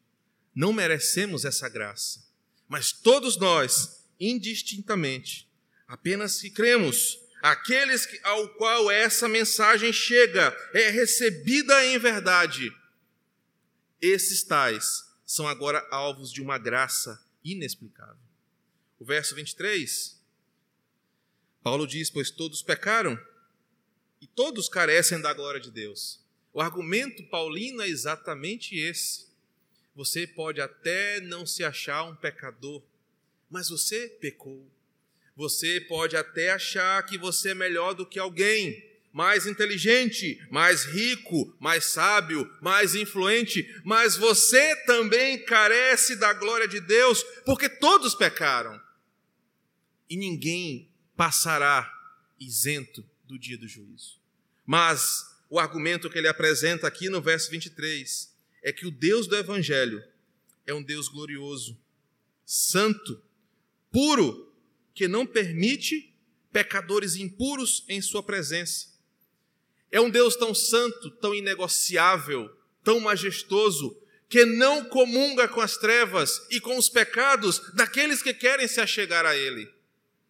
não 0.54 0.72
merecemos 0.72 1.44
essa 1.44 1.68
graça, 1.68 2.24
mas 2.68 2.92
todos 2.92 3.36
nós, 3.36 4.06
indistintamente, 4.20 5.50
apenas 5.88 6.40
que 6.40 6.50
cremos, 6.50 7.18
aqueles 7.42 8.06
ao 8.22 8.48
qual 8.50 8.92
essa 8.92 9.28
mensagem 9.28 9.92
chega, 9.92 10.56
é 10.72 10.88
recebida 10.88 11.84
em 11.84 11.98
verdade, 11.98 12.72
esses 14.00 14.44
tais 14.44 15.05
são 15.26 15.48
agora 15.48 15.84
alvos 15.90 16.32
de 16.32 16.40
uma 16.40 16.56
graça 16.56 17.20
inexplicável. 17.44 18.16
O 18.98 19.04
verso 19.04 19.34
23, 19.34 20.18
Paulo 21.62 21.86
diz: 21.86 22.08
Pois 22.08 22.30
todos 22.30 22.62
pecaram 22.62 23.18
e 24.20 24.26
todos 24.26 24.68
carecem 24.68 25.20
da 25.20 25.34
glória 25.34 25.60
de 25.60 25.70
Deus. 25.70 26.24
O 26.52 26.60
argumento 26.60 27.22
paulino 27.24 27.82
é 27.82 27.88
exatamente 27.88 28.76
esse. 28.78 29.26
Você 29.94 30.26
pode 30.26 30.60
até 30.60 31.20
não 31.20 31.44
se 31.44 31.64
achar 31.64 32.04
um 32.04 32.14
pecador, 32.14 32.82
mas 33.50 33.68
você 33.68 34.08
pecou. 34.20 34.66
Você 35.34 35.80
pode 35.82 36.16
até 36.16 36.52
achar 36.52 37.04
que 37.04 37.18
você 37.18 37.50
é 37.50 37.54
melhor 37.54 37.94
do 37.94 38.06
que 38.06 38.18
alguém, 38.18 38.82
mais 39.16 39.46
inteligente, 39.46 40.46
mais 40.50 40.84
rico, 40.84 41.56
mais 41.58 41.86
sábio, 41.86 42.46
mais 42.60 42.94
influente, 42.94 43.66
mas 43.82 44.14
você 44.14 44.76
também 44.84 45.42
carece 45.42 46.16
da 46.16 46.34
glória 46.34 46.68
de 46.68 46.80
Deus, 46.80 47.22
porque 47.46 47.66
todos 47.66 48.14
pecaram. 48.14 48.78
E 50.10 50.18
ninguém 50.18 50.92
passará 51.16 51.90
isento 52.38 53.02
do 53.24 53.38
dia 53.38 53.56
do 53.56 53.66
juízo. 53.66 54.20
Mas 54.66 55.24
o 55.48 55.58
argumento 55.58 56.10
que 56.10 56.18
ele 56.18 56.28
apresenta 56.28 56.86
aqui 56.86 57.08
no 57.08 57.22
verso 57.22 57.50
23 57.50 58.36
é 58.62 58.70
que 58.70 58.86
o 58.86 58.90
Deus 58.90 59.26
do 59.26 59.34
Evangelho 59.34 60.04
é 60.66 60.74
um 60.74 60.82
Deus 60.82 61.08
glorioso, 61.08 61.80
santo, 62.44 63.22
puro, 63.90 64.54
que 64.92 65.08
não 65.08 65.24
permite 65.24 66.14
pecadores 66.52 67.16
impuros 67.16 67.82
em 67.88 68.02
sua 68.02 68.22
presença. 68.22 68.94
É 69.90 70.00
um 70.00 70.10
Deus 70.10 70.36
tão 70.36 70.54
santo, 70.54 71.10
tão 71.12 71.34
inegociável, 71.34 72.50
tão 72.82 73.00
majestoso, 73.00 73.96
que 74.28 74.44
não 74.44 74.84
comunga 74.84 75.46
com 75.46 75.60
as 75.60 75.76
trevas 75.76 76.44
e 76.50 76.60
com 76.60 76.76
os 76.76 76.88
pecados 76.88 77.60
daqueles 77.74 78.22
que 78.22 78.34
querem 78.34 78.66
se 78.66 78.80
achegar 78.80 79.24
a 79.24 79.36
Ele. 79.36 79.70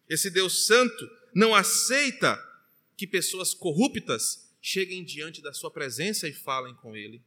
Esse 0.07 0.29
Deus 0.29 0.65
santo 0.65 1.09
não 1.33 1.55
aceita 1.55 2.41
que 2.95 3.07
pessoas 3.07 3.53
corruptas 3.53 4.47
cheguem 4.61 5.03
diante 5.03 5.41
da 5.41 5.53
Sua 5.53 5.71
presença 5.71 6.27
e 6.27 6.33
falem 6.33 6.73
com 6.75 6.95
Ele. 6.95 7.21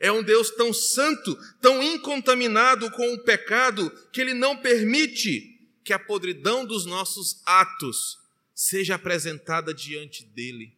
É 0.00 0.12
um 0.12 0.22
Deus 0.22 0.50
tão 0.50 0.72
santo, 0.72 1.36
tão 1.60 1.82
incontaminado 1.82 2.90
com 2.92 3.14
o 3.14 3.18
pecado, 3.18 3.90
que 4.12 4.20
Ele 4.20 4.34
não 4.34 4.56
permite 4.56 5.58
que 5.82 5.92
a 5.92 5.98
podridão 5.98 6.64
dos 6.64 6.86
nossos 6.86 7.42
atos 7.44 8.18
seja 8.54 8.94
apresentada 8.94 9.74
diante 9.74 10.24
dele. 10.24 10.77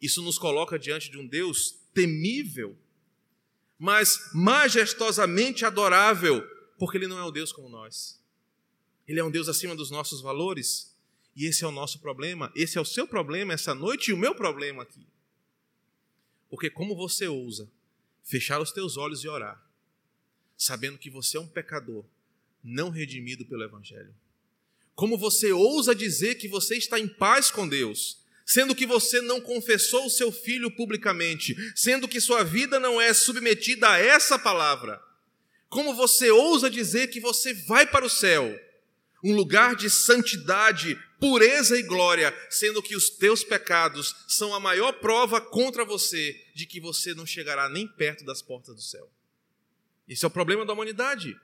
Isso 0.00 0.22
nos 0.22 0.38
coloca 0.38 0.78
diante 0.78 1.10
de 1.10 1.18
um 1.18 1.26
Deus 1.26 1.78
temível, 1.94 2.76
mas 3.78 4.30
majestosamente 4.34 5.64
adorável, 5.64 6.42
porque 6.78 6.98
Ele 6.98 7.06
não 7.06 7.18
é 7.18 7.24
um 7.24 7.32
Deus 7.32 7.52
como 7.52 7.68
nós. 7.68 8.20
Ele 9.06 9.20
é 9.20 9.24
um 9.24 9.30
Deus 9.30 9.48
acima 9.48 9.74
dos 9.74 9.90
nossos 9.90 10.20
valores, 10.20 10.94
e 11.34 11.46
esse 11.46 11.64
é 11.64 11.66
o 11.66 11.72
nosso 11.72 12.00
problema, 12.00 12.50
esse 12.54 12.78
é 12.78 12.80
o 12.80 12.84
seu 12.84 13.06
problema 13.06 13.54
essa 13.54 13.74
noite 13.74 14.10
e 14.10 14.14
o 14.14 14.18
meu 14.18 14.34
problema 14.34 14.82
aqui. 14.82 15.06
Porque 16.48 16.70
como 16.70 16.96
você 16.96 17.26
ousa 17.26 17.70
fechar 18.22 18.60
os 18.60 18.72
teus 18.72 18.96
olhos 18.96 19.22
e 19.22 19.28
orar, 19.28 19.62
sabendo 20.56 20.98
que 20.98 21.10
você 21.10 21.36
é 21.36 21.40
um 21.40 21.48
pecador, 21.48 22.04
não 22.62 22.90
redimido 22.90 23.44
pelo 23.44 23.62
Evangelho? 23.62 24.14
Como 24.94 25.18
você 25.18 25.52
ousa 25.52 25.94
dizer 25.94 26.36
que 26.36 26.48
você 26.48 26.76
está 26.76 26.98
em 26.98 27.06
paz 27.06 27.50
com 27.50 27.68
Deus, 27.68 28.24
sendo 28.46 28.74
que 28.74 28.86
você 28.86 29.20
não 29.20 29.40
confessou 29.40 30.06
o 30.06 30.10
seu 30.10 30.30
filho 30.30 30.70
publicamente, 30.70 31.56
sendo 31.74 32.06
que 32.06 32.20
sua 32.20 32.44
vida 32.44 32.78
não 32.78 33.00
é 33.00 33.12
submetida 33.12 33.90
a 33.90 33.98
essa 33.98 34.38
palavra, 34.38 35.02
como 35.68 35.94
você 35.94 36.30
ousa 36.30 36.70
dizer 36.70 37.08
que 37.08 37.20
você 37.20 37.52
vai 37.52 37.84
para 37.86 38.06
o 38.06 38.10
céu, 38.10 38.58
um 39.24 39.34
lugar 39.34 39.74
de 39.74 39.90
santidade, 39.90 40.96
pureza 41.18 41.76
e 41.76 41.82
glória, 41.82 42.32
sendo 42.48 42.82
que 42.82 42.94
os 42.94 43.10
teus 43.10 43.42
pecados 43.42 44.14
são 44.28 44.54
a 44.54 44.60
maior 44.60 44.92
prova 44.92 45.40
contra 45.40 45.84
você 45.84 46.40
de 46.54 46.66
que 46.66 46.80
você 46.80 47.14
não 47.14 47.26
chegará 47.26 47.68
nem 47.68 47.88
perto 47.88 48.24
das 48.24 48.40
portas 48.40 48.76
do 48.76 48.80
céu. 48.80 49.10
Esse 50.08 50.24
é 50.24 50.28
o 50.28 50.30
problema 50.30 50.64
da 50.64 50.72
humanidade. 50.72 51.36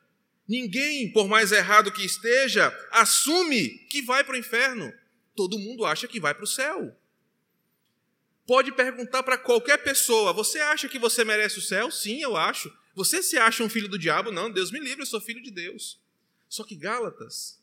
Ninguém, 0.47 1.11
por 1.13 1.27
mais 1.27 1.51
errado 1.51 1.91
que 1.91 2.05
esteja, 2.05 2.73
assume 2.93 3.69
que 3.91 4.03
vai 4.03 4.23
para 4.23 4.35
o 4.35 4.39
inferno. 4.39 4.93
Todo 5.35 5.59
mundo 5.59 5.85
acha 5.85 6.07
que 6.07 6.21
vai 6.21 6.35
para 6.35 6.45
o 6.45 6.47
céu. 6.47 6.97
Pode 8.47 8.73
perguntar 8.73 9.23
para 9.23 9.39
qualquer 9.39 9.79
pessoa: 9.79 10.33
Você 10.33 10.59
acha 10.59 10.89
que 10.89 10.99
você 10.99 11.25
merece 11.25 11.59
o 11.59 11.63
céu? 11.63 11.91
Sim, 11.91 12.23
eu 12.23 12.37
acho. 12.37 12.73
Você 12.95 13.23
se 13.23 13.39
acha 13.39 13.63
um 13.63 13.69
filho 13.69 13.89
do 13.89 13.99
diabo? 13.99 14.31
Não, 14.31 14.51
Deus 14.51 14.71
me 14.71 14.79
livre, 14.79 15.03
eu 15.03 15.07
sou 15.07 15.21
filho 15.21 15.43
de 15.43 15.51
Deus. 15.51 15.99
Só 16.49 16.63
que 16.65 16.77
Gálatas 16.77 17.59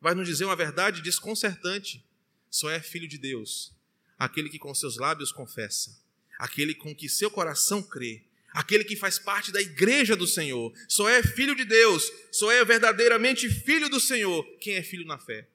vai 0.00 0.14
nos 0.14 0.28
dizer 0.28 0.44
uma 0.44 0.54
verdade 0.54 1.02
desconcertante. 1.02 2.04
Só 2.48 2.70
é 2.70 2.80
filho 2.80 3.08
de 3.08 3.18
Deus 3.18 3.76
aquele 4.18 4.48
que 4.48 4.58
com 4.58 4.74
seus 4.74 4.96
lábios 4.96 5.30
confessa, 5.30 5.96
aquele 6.38 6.74
com 6.74 6.94
que 6.94 7.08
seu 7.08 7.30
coração 7.30 7.82
crê, 7.82 8.22
aquele 8.52 8.82
que 8.82 8.96
faz 8.96 9.18
parte 9.18 9.52
da 9.52 9.60
igreja 9.60 10.16
do 10.16 10.26
Senhor. 10.26 10.74
Só 10.88 11.08
é 11.08 11.22
filho 11.22 11.54
de 11.54 11.64
Deus, 11.64 12.10
só 12.32 12.50
é 12.50 12.64
verdadeiramente 12.64 13.48
filho 13.48 13.88
do 13.88 14.00
Senhor 14.00 14.44
quem 14.58 14.74
é 14.74 14.82
filho 14.82 15.06
na 15.06 15.18
fé. 15.18 15.46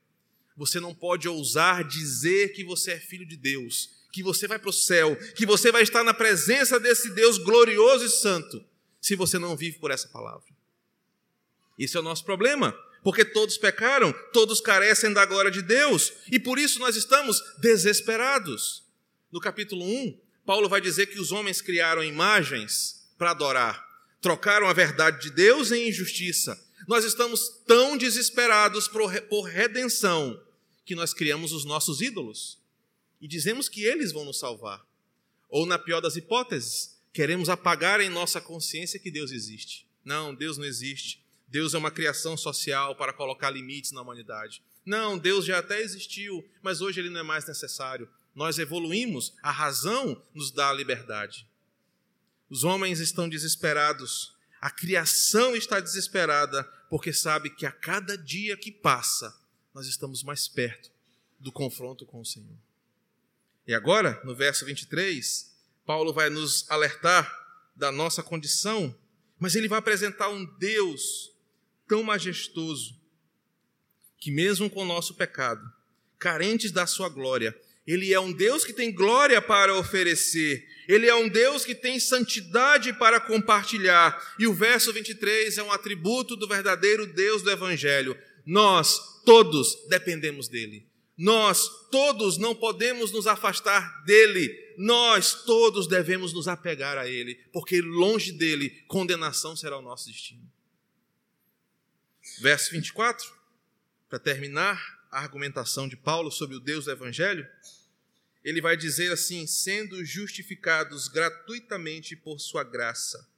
Você 0.55 0.79
não 0.79 0.93
pode 0.93 1.27
ousar 1.27 1.83
dizer 1.83 2.53
que 2.53 2.63
você 2.63 2.91
é 2.91 2.99
filho 2.99 3.25
de 3.25 3.35
Deus, 3.35 3.89
que 4.11 4.21
você 4.21 4.47
vai 4.47 4.59
para 4.59 4.69
o 4.69 4.73
céu, 4.73 5.15
que 5.35 5.45
você 5.45 5.71
vai 5.71 5.83
estar 5.83 6.03
na 6.03 6.13
presença 6.13 6.79
desse 6.79 7.09
Deus 7.11 7.37
glorioso 7.37 8.05
e 8.05 8.09
santo, 8.09 8.63
se 9.01 9.15
você 9.15 9.39
não 9.39 9.55
vive 9.55 9.79
por 9.79 9.91
essa 9.91 10.07
palavra. 10.07 10.53
Esse 11.77 11.97
é 11.97 11.99
o 11.99 12.03
nosso 12.03 12.23
problema 12.23 12.77
porque 13.03 13.25
todos 13.25 13.57
pecaram, 13.57 14.13
todos 14.31 14.61
carecem 14.61 15.11
da 15.11 15.25
glória 15.25 15.51
de 15.51 15.61
Deus, 15.61 16.13
e 16.31 16.39
por 16.39 16.57
isso 16.57 16.79
nós 16.79 16.95
estamos 16.95 17.43
desesperados. 17.59 18.83
No 19.31 19.41
capítulo 19.41 19.85
1, 19.85 20.17
Paulo 20.45 20.69
vai 20.69 20.79
dizer 20.79 21.07
que 21.07 21.19
os 21.19 21.31
homens 21.31 21.61
criaram 21.61 22.03
imagens 22.03 23.05
para 23.17 23.31
adorar, 23.31 23.85
trocaram 24.21 24.67
a 24.67 24.73
verdade 24.73 25.21
de 25.21 25.29
Deus 25.31 25.71
em 25.71 25.89
injustiça. 25.89 26.57
Nós 26.87 27.03
estamos 27.03 27.49
tão 27.67 27.97
desesperados 27.97 28.87
por 28.87 29.43
redenção 29.43 30.41
que 30.85 30.95
nós 30.95 31.13
criamos 31.13 31.51
os 31.51 31.65
nossos 31.65 32.01
ídolos 32.01 32.59
e 33.21 33.27
dizemos 33.27 33.69
que 33.69 33.83
eles 33.83 34.11
vão 34.11 34.25
nos 34.25 34.39
salvar. 34.39 34.85
Ou, 35.49 35.65
na 35.65 35.79
pior 35.79 36.01
das 36.01 36.15
hipóteses, 36.15 36.99
queremos 37.13 37.47
apagar 37.47 38.01
em 38.01 38.09
nossa 38.09 38.41
consciência 38.41 38.99
que 38.99 39.11
Deus 39.11 39.31
existe. 39.31 39.87
Não, 40.03 40.33
Deus 40.33 40.57
não 40.57 40.65
existe. 40.65 41.23
Deus 41.47 41.73
é 41.73 41.77
uma 41.77 41.91
criação 41.91 42.35
social 42.35 42.95
para 42.95 43.13
colocar 43.13 43.49
limites 43.49 43.91
na 43.91 44.01
humanidade. 44.01 44.63
Não, 44.85 45.17
Deus 45.17 45.45
já 45.45 45.59
até 45.59 45.79
existiu, 45.81 46.43
mas 46.61 46.81
hoje 46.81 46.99
ele 46.99 47.09
não 47.09 47.21
é 47.21 47.23
mais 47.23 47.45
necessário. 47.45 48.09
Nós 48.35 48.57
evoluímos, 48.57 49.33
a 49.41 49.51
razão 49.51 50.21
nos 50.33 50.51
dá 50.51 50.69
a 50.69 50.73
liberdade. 50.73 51.47
Os 52.49 52.63
homens 52.63 52.99
estão 52.99 53.29
desesperados, 53.29 54.35
a 54.59 54.69
criação 54.69 55.55
está 55.55 55.79
desesperada, 55.79 56.63
porque 56.89 57.13
sabe 57.13 57.49
que 57.49 57.65
a 57.65 57.71
cada 57.71 58.17
dia 58.17 58.57
que 58.57 58.71
passa, 58.71 59.37
nós 59.73 59.87
estamos 59.87 60.23
mais 60.23 60.47
perto 60.47 60.91
do 61.39 61.51
confronto 61.51 62.05
com 62.05 62.21
o 62.21 62.25
Senhor. 62.25 62.57
E 63.67 63.73
agora, 63.73 64.21
no 64.23 64.35
verso 64.35 64.65
23, 64.65 65.51
Paulo 65.85 66.13
vai 66.13 66.29
nos 66.29 66.69
alertar 66.69 67.31
da 67.75 67.91
nossa 67.91 68.21
condição, 68.21 68.95
mas 69.39 69.55
ele 69.55 69.67
vai 69.67 69.79
apresentar 69.79 70.29
um 70.29 70.45
Deus 70.57 71.31
tão 71.87 72.03
majestoso 72.03 72.95
que, 74.17 74.31
mesmo 74.31 74.69
com 74.69 74.83
o 74.83 74.85
nosso 74.85 75.15
pecado, 75.15 75.61
carentes 76.17 76.71
da 76.71 76.85
sua 76.85 77.09
glória, 77.09 77.57
ele 77.85 78.13
é 78.13 78.19
um 78.19 78.31
Deus 78.31 78.63
que 78.63 78.71
tem 78.71 78.93
glória 78.93 79.41
para 79.41 79.75
oferecer, 79.75 80.65
ele 80.87 81.07
é 81.07 81.15
um 81.15 81.27
Deus 81.27 81.65
que 81.65 81.75
tem 81.75 81.99
santidade 81.99 82.93
para 82.93 83.19
compartilhar. 83.19 84.35
E 84.39 84.47
o 84.47 84.53
verso 84.53 84.93
23 84.93 85.57
é 85.57 85.63
um 85.63 85.71
atributo 85.71 86.35
do 86.35 86.47
verdadeiro 86.47 87.05
Deus 87.05 87.41
do 87.41 87.51
Evangelho. 87.51 88.17
Nós 88.45 89.21
todos 89.23 89.87
dependemos 89.87 90.47
dele. 90.47 90.87
Nós 91.17 91.69
todos 91.91 92.37
não 92.37 92.55
podemos 92.55 93.11
nos 93.11 93.27
afastar 93.27 94.03
dele. 94.03 94.75
Nós 94.77 95.43
todos 95.43 95.87
devemos 95.87 96.33
nos 96.33 96.47
apegar 96.47 96.97
a 96.97 97.07
ele, 97.07 97.35
porque 97.51 97.81
longe 97.81 98.31
dele 98.31 98.69
condenação 98.87 99.55
será 99.55 99.77
o 99.77 99.81
nosso 99.81 100.07
destino. 100.07 100.51
Verso 102.39 102.71
24, 102.71 103.31
para 104.09 104.17
terminar 104.17 105.07
a 105.11 105.19
argumentação 105.19 105.87
de 105.87 105.95
Paulo 105.95 106.31
sobre 106.31 106.55
o 106.55 106.59
Deus 106.59 106.85
do 106.85 106.91
Evangelho, 106.91 107.47
ele 108.43 108.59
vai 108.59 108.75
dizer 108.75 109.11
assim: 109.11 109.45
sendo 109.45 110.03
justificados 110.03 111.07
gratuitamente 111.07 112.15
por 112.15 112.39
sua 112.39 112.63
graça, 112.63 113.29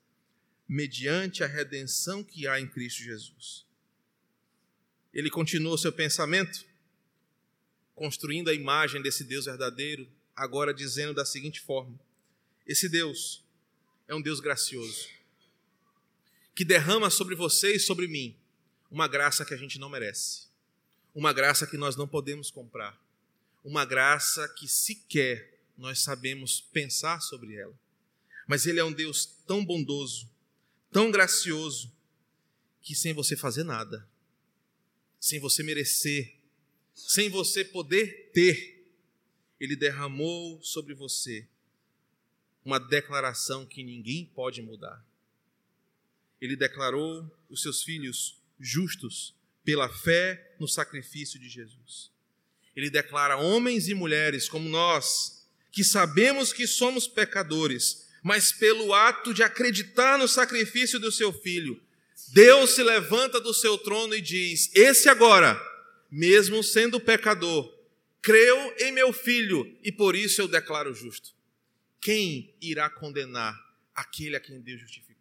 mediante 0.68 1.44
a 1.44 1.48
redenção 1.48 2.24
que 2.24 2.48
há 2.48 2.60
em 2.60 2.68
Cristo 2.68 3.04
Jesus. 3.04 3.65
Ele 5.16 5.30
continua 5.30 5.76
o 5.76 5.78
seu 5.78 5.94
pensamento, 5.94 6.66
construindo 7.96 8.50
a 8.50 8.54
imagem 8.54 9.02
desse 9.02 9.24
Deus 9.24 9.46
verdadeiro, 9.46 10.06
agora 10.36 10.74
dizendo 10.74 11.14
da 11.14 11.24
seguinte 11.24 11.62
forma: 11.62 11.98
Esse 12.68 12.90
Deus 12.90 13.42
é 14.10 14.14
um 14.14 14.22
Deus 14.22 14.42
gracioso, 14.42 15.08
que 16.54 16.66
derrama 16.66 17.10
sobre 17.10 17.34
você 17.34 17.78
e 17.78 17.80
sobre 17.80 18.10
mim 18.10 18.36
uma 18.92 19.08
graça 19.08 19.46
que 19.46 19.54
a 19.54 19.58
gente 19.58 19.80
não 19.80 19.90
merece, 19.90 20.48
uma 21.14 21.32
graça 21.32 21.66
que 21.66 21.78
nós 21.78 21.96
não 21.96 22.08
podemos 22.08 22.52
comprar, 22.52 23.02
uma 23.64 23.86
graça 23.86 24.50
que 24.50 24.68
sequer 24.68 25.62
nós 25.78 26.00
sabemos 26.00 26.60
pensar 26.60 27.22
sobre 27.22 27.56
ela. 27.56 27.74
Mas 28.46 28.66
Ele 28.66 28.82
é 28.82 28.84
um 28.84 28.92
Deus 28.92 29.26
tão 29.48 29.66
bondoso, 29.66 30.30
tão 30.92 31.10
gracioso, 31.10 31.90
que 32.82 32.94
sem 32.94 33.14
você 33.14 33.36
fazer 33.36 33.64
nada, 33.64 34.08
sem 35.26 35.40
você 35.40 35.64
merecer, 35.64 36.36
sem 36.94 37.30
você 37.30 37.66
poder 37.66 38.30
ter, 38.32 38.86
Ele 39.60 39.76
derramou 39.76 40.62
sobre 40.62 40.94
você 40.94 41.48
uma 42.64 42.80
declaração 42.80 43.66
que 43.66 43.84
ninguém 43.84 44.28
pode 44.36 44.62
mudar. 44.62 45.04
Ele 46.40 46.56
declarou 46.56 47.28
os 47.50 47.64
seus 47.64 47.82
filhos 47.82 48.40
justos 48.60 49.34
pela 49.64 49.90
fé 49.90 50.56
no 50.60 50.68
sacrifício 50.68 51.40
de 51.40 51.50
Jesus. 51.50 52.12
Ele 52.76 52.92
declara 52.92 53.36
homens 53.36 53.88
e 53.88 53.96
mulheres 53.96 54.48
como 54.48 54.70
nós, 54.70 55.50
que 55.72 55.84
sabemos 55.84 56.54
que 56.54 56.68
somos 56.68 57.08
pecadores, 57.08 58.08
mas 58.22 58.52
pelo 58.52 58.94
ato 58.94 59.34
de 59.34 59.42
acreditar 59.42 60.20
no 60.20 60.28
sacrifício 60.28 61.00
do 61.00 61.12
seu 61.12 61.34
filho, 61.34 61.84
Deus 62.34 62.72
se 62.72 62.84
levanta 62.84 63.40
do 63.40 63.54
seu 63.54 63.78
trono 63.78 64.16
e 64.16 64.22
diz: 64.22 64.70
Esse 64.74 65.10
agora, 65.10 65.60
mesmo 66.10 66.64
sendo 66.64 67.00
pecador, 67.00 67.74
creu 68.22 68.76
em 68.80 68.92
meu 68.92 69.14
filho 69.14 69.78
e 69.84 69.92
por 69.92 70.16
isso 70.16 70.42
eu 70.42 70.48
declaro 70.48 70.94
justo. 70.94 71.34
Quem 72.02 72.56
irá 72.62 72.90
condenar 72.90 73.56
aquele 73.94 74.36
a 74.36 74.40
quem 74.40 74.60
Deus 74.62 74.82
justifica? 74.82 75.16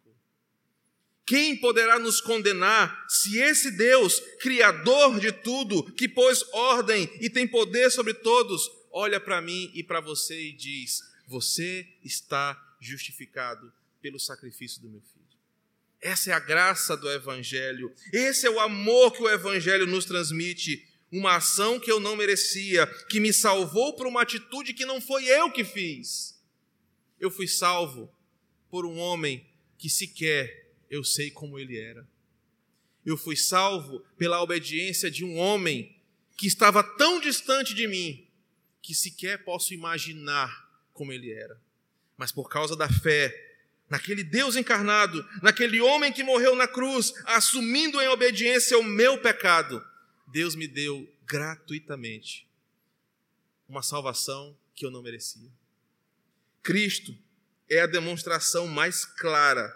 Quem 1.25 1.57
poderá 1.57 1.97
nos 1.97 2.21
condenar 2.21 3.03
se 3.09 3.39
esse 3.39 3.71
Deus, 3.71 4.19
Criador 4.39 5.19
de 5.19 5.31
tudo, 5.31 5.83
que 5.93 6.07
pôs 6.07 6.43
ordem 6.53 7.09
e 7.19 7.29
tem 7.29 7.47
poder 7.47 7.89
sobre 7.89 8.13
todos, 8.13 8.69
olha 8.91 9.19
para 9.19 9.41
mim 9.41 9.71
e 9.73 9.83
para 9.83 9.99
você 9.99 10.39
e 10.39 10.53
diz: 10.53 11.01
Você 11.27 11.87
está 12.03 12.55
justificado 12.79 13.73
pelo 14.01 14.19
sacrifício 14.19 14.81
do 14.81 14.89
meu 14.89 15.01
filho. 15.01 15.14
Essa 16.05 16.29
é 16.29 16.33
a 16.35 16.39
graça 16.39 16.95
do 16.95 17.11
Evangelho, 17.11 17.91
esse 18.13 18.45
é 18.45 18.49
o 18.51 18.59
amor 18.59 19.11
que 19.11 19.23
o 19.23 19.27
Evangelho 19.27 19.87
nos 19.87 20.05
transmite. 20.05 20.87
Uma 21.11 21.37
ação 21.37 21.79
que 21.79 21.91
eu 21.91 21.99
não 21.99 22.15
merecia, 22.15 22.85
que 23.09 23.19
me 23.19 23.33
salvou 23.33 23.95
por 23.95 24.05
uma 24.05 24.21
atitude 24.21 24.75
que 24.75 24.85
não 24.85 25.01
foi 25.01 25.25
eu 25.25 25.51
que 25.51 25.63
fiz. 25.63 26.39
Eu 27.19 27.31
fui 27.31 27.47
salvo 27.47 28.13
por 28.69 28.85
um 28.85 28.99
homem 28.99 29.49
que 29.79 29.89
sequer 29.89 30.69
eu 30.91 31.03
sei 31.03 31.31
como 31.31 31.57
ele 31.57 31.75
era. 31.75 32.07
Eu 33.03 33.17
fui 33.17 33.35
salvo 33.35 34.05
pela 34.15 34.43
obediência 34.43 35.09
de 35.09 35.25
um 35.25 35.35
homem 35.39 35.99
que 36.37 36.45
estava 36.45 36.83
tão 36.83 37.19
distante 37.19 37.73
de 37.73 37.87
mim 37.87 38.27
que 38.79 38.93
sequer 38.93 39.43
posso 39.43 39.73
imaginar 39.73 40.69
como 40.93 41.11
ele 41.11 41.31
era. 41.31 41.59
Mas 42.15 42.31
por 42.31 42.47
causa 42.47 42.75
da 42.75 42.87
fé, 42.87 43.44
naquele 43.89 44.23
Deus 44.23 44.55
encarnado, 44.55 45.27
naquele 45.41 45.79
homem 45.79 46.11
que 46.11 46.23
morreu 46.23 46.55
na 46.55 46.67
cruz, 46.67 47.13
assumindo 47.25 48.01
em 48.01 48.07
obediência 48.07 48.77
o 48.77 48.83
meu 48.83 49.21
pecado, 49.21 49.85
Deus 50.27 50.55
me 50.55 50.67
deu 50.67 51.07
gratuitamente 51.25 52.47
uma 53.67 53.81
salvação 53.81 54.57
que 54.73 54.85
eu 54.85 54.91
não 54.91 55.01
merecia. 55.01 55.49
Cristo 56.61 57.15
é 57.69 57.79
a 57.79 57.87
demonstração 57.87 58.67
mais 58.67 59.05
clara 59.05 59.75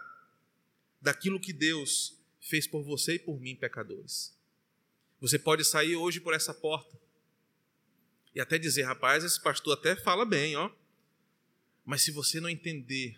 daquilo 1.02 1.40
que 1.40 1.54
Deus 1.54 2.18
fez 2.40 2.68
por 2.68 2.84
você 2.84 3.16
e 3.16 3.20
por 3.20 3.40
mim, 3.40 3.56
pecadores. 3.56 4.36
Você 5.20 5.38
pode 5.38 5.64
sair 5.66 5.96
hoje 5.96 6.20
por 6.20 6.34
essa 6.34 6.54
porta 6.54 7.00
e 8.34 8.40
até 8.40 8.58
dizer, 8.58 8.84
rapaz, 8.84 9.24
esse 9.24 9.42
pastor 9.42 9.74
até 9.74 9.96
fala 9.96 10.26
bem, 10.26 10.56
ó. 10.56 10.72
Mas 11.86 12.04
se 12.04 12.12
você 12.12 12.40
não 12.40 12.50
entender 12.50 13.18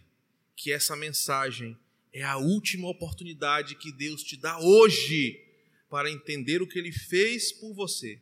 que 0.62 0.72
essa 0.72 0.96
mensagem 0.96 1.76
é 2.14 2.22
a 2.24 2.38
última 2.38 2.88
oportunidade 2.88 3.74
que 3.74 3.92
Deus 3.92 4.22
te 4.22 4.38
dá 4.38 4.60
hoje 4.60 5.44
para 5.90 6.12
entender 6.12 6.62
o 6.62 6.68
que 6.68 6.78
ele 6.78 6.92
fez 6.92 7.52
por 7.52 7.74
você, 7.74 8.22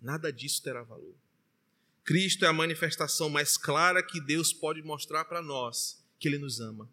nada 0.00 0.32
disso 0.32 0.62
terá 0.62 0.82
valor. 0.82 1.14
Cristo 2.02 2.46
é 2.46 2.48
a 2.48 2.52
manifestação 2.52 3.28
mais 3.28 3.58
clara 3.58 4.02
que 4.02 4.22
Deus 4.22 4.54
pode 4.54 4.80
mostrar 4.80 5.26
para 5.26 5.42
nós 5.42 6.02
que 6.18 6.26
ele 6.28 6.38
nos 6.38 6.60
ama. 6.60 6.88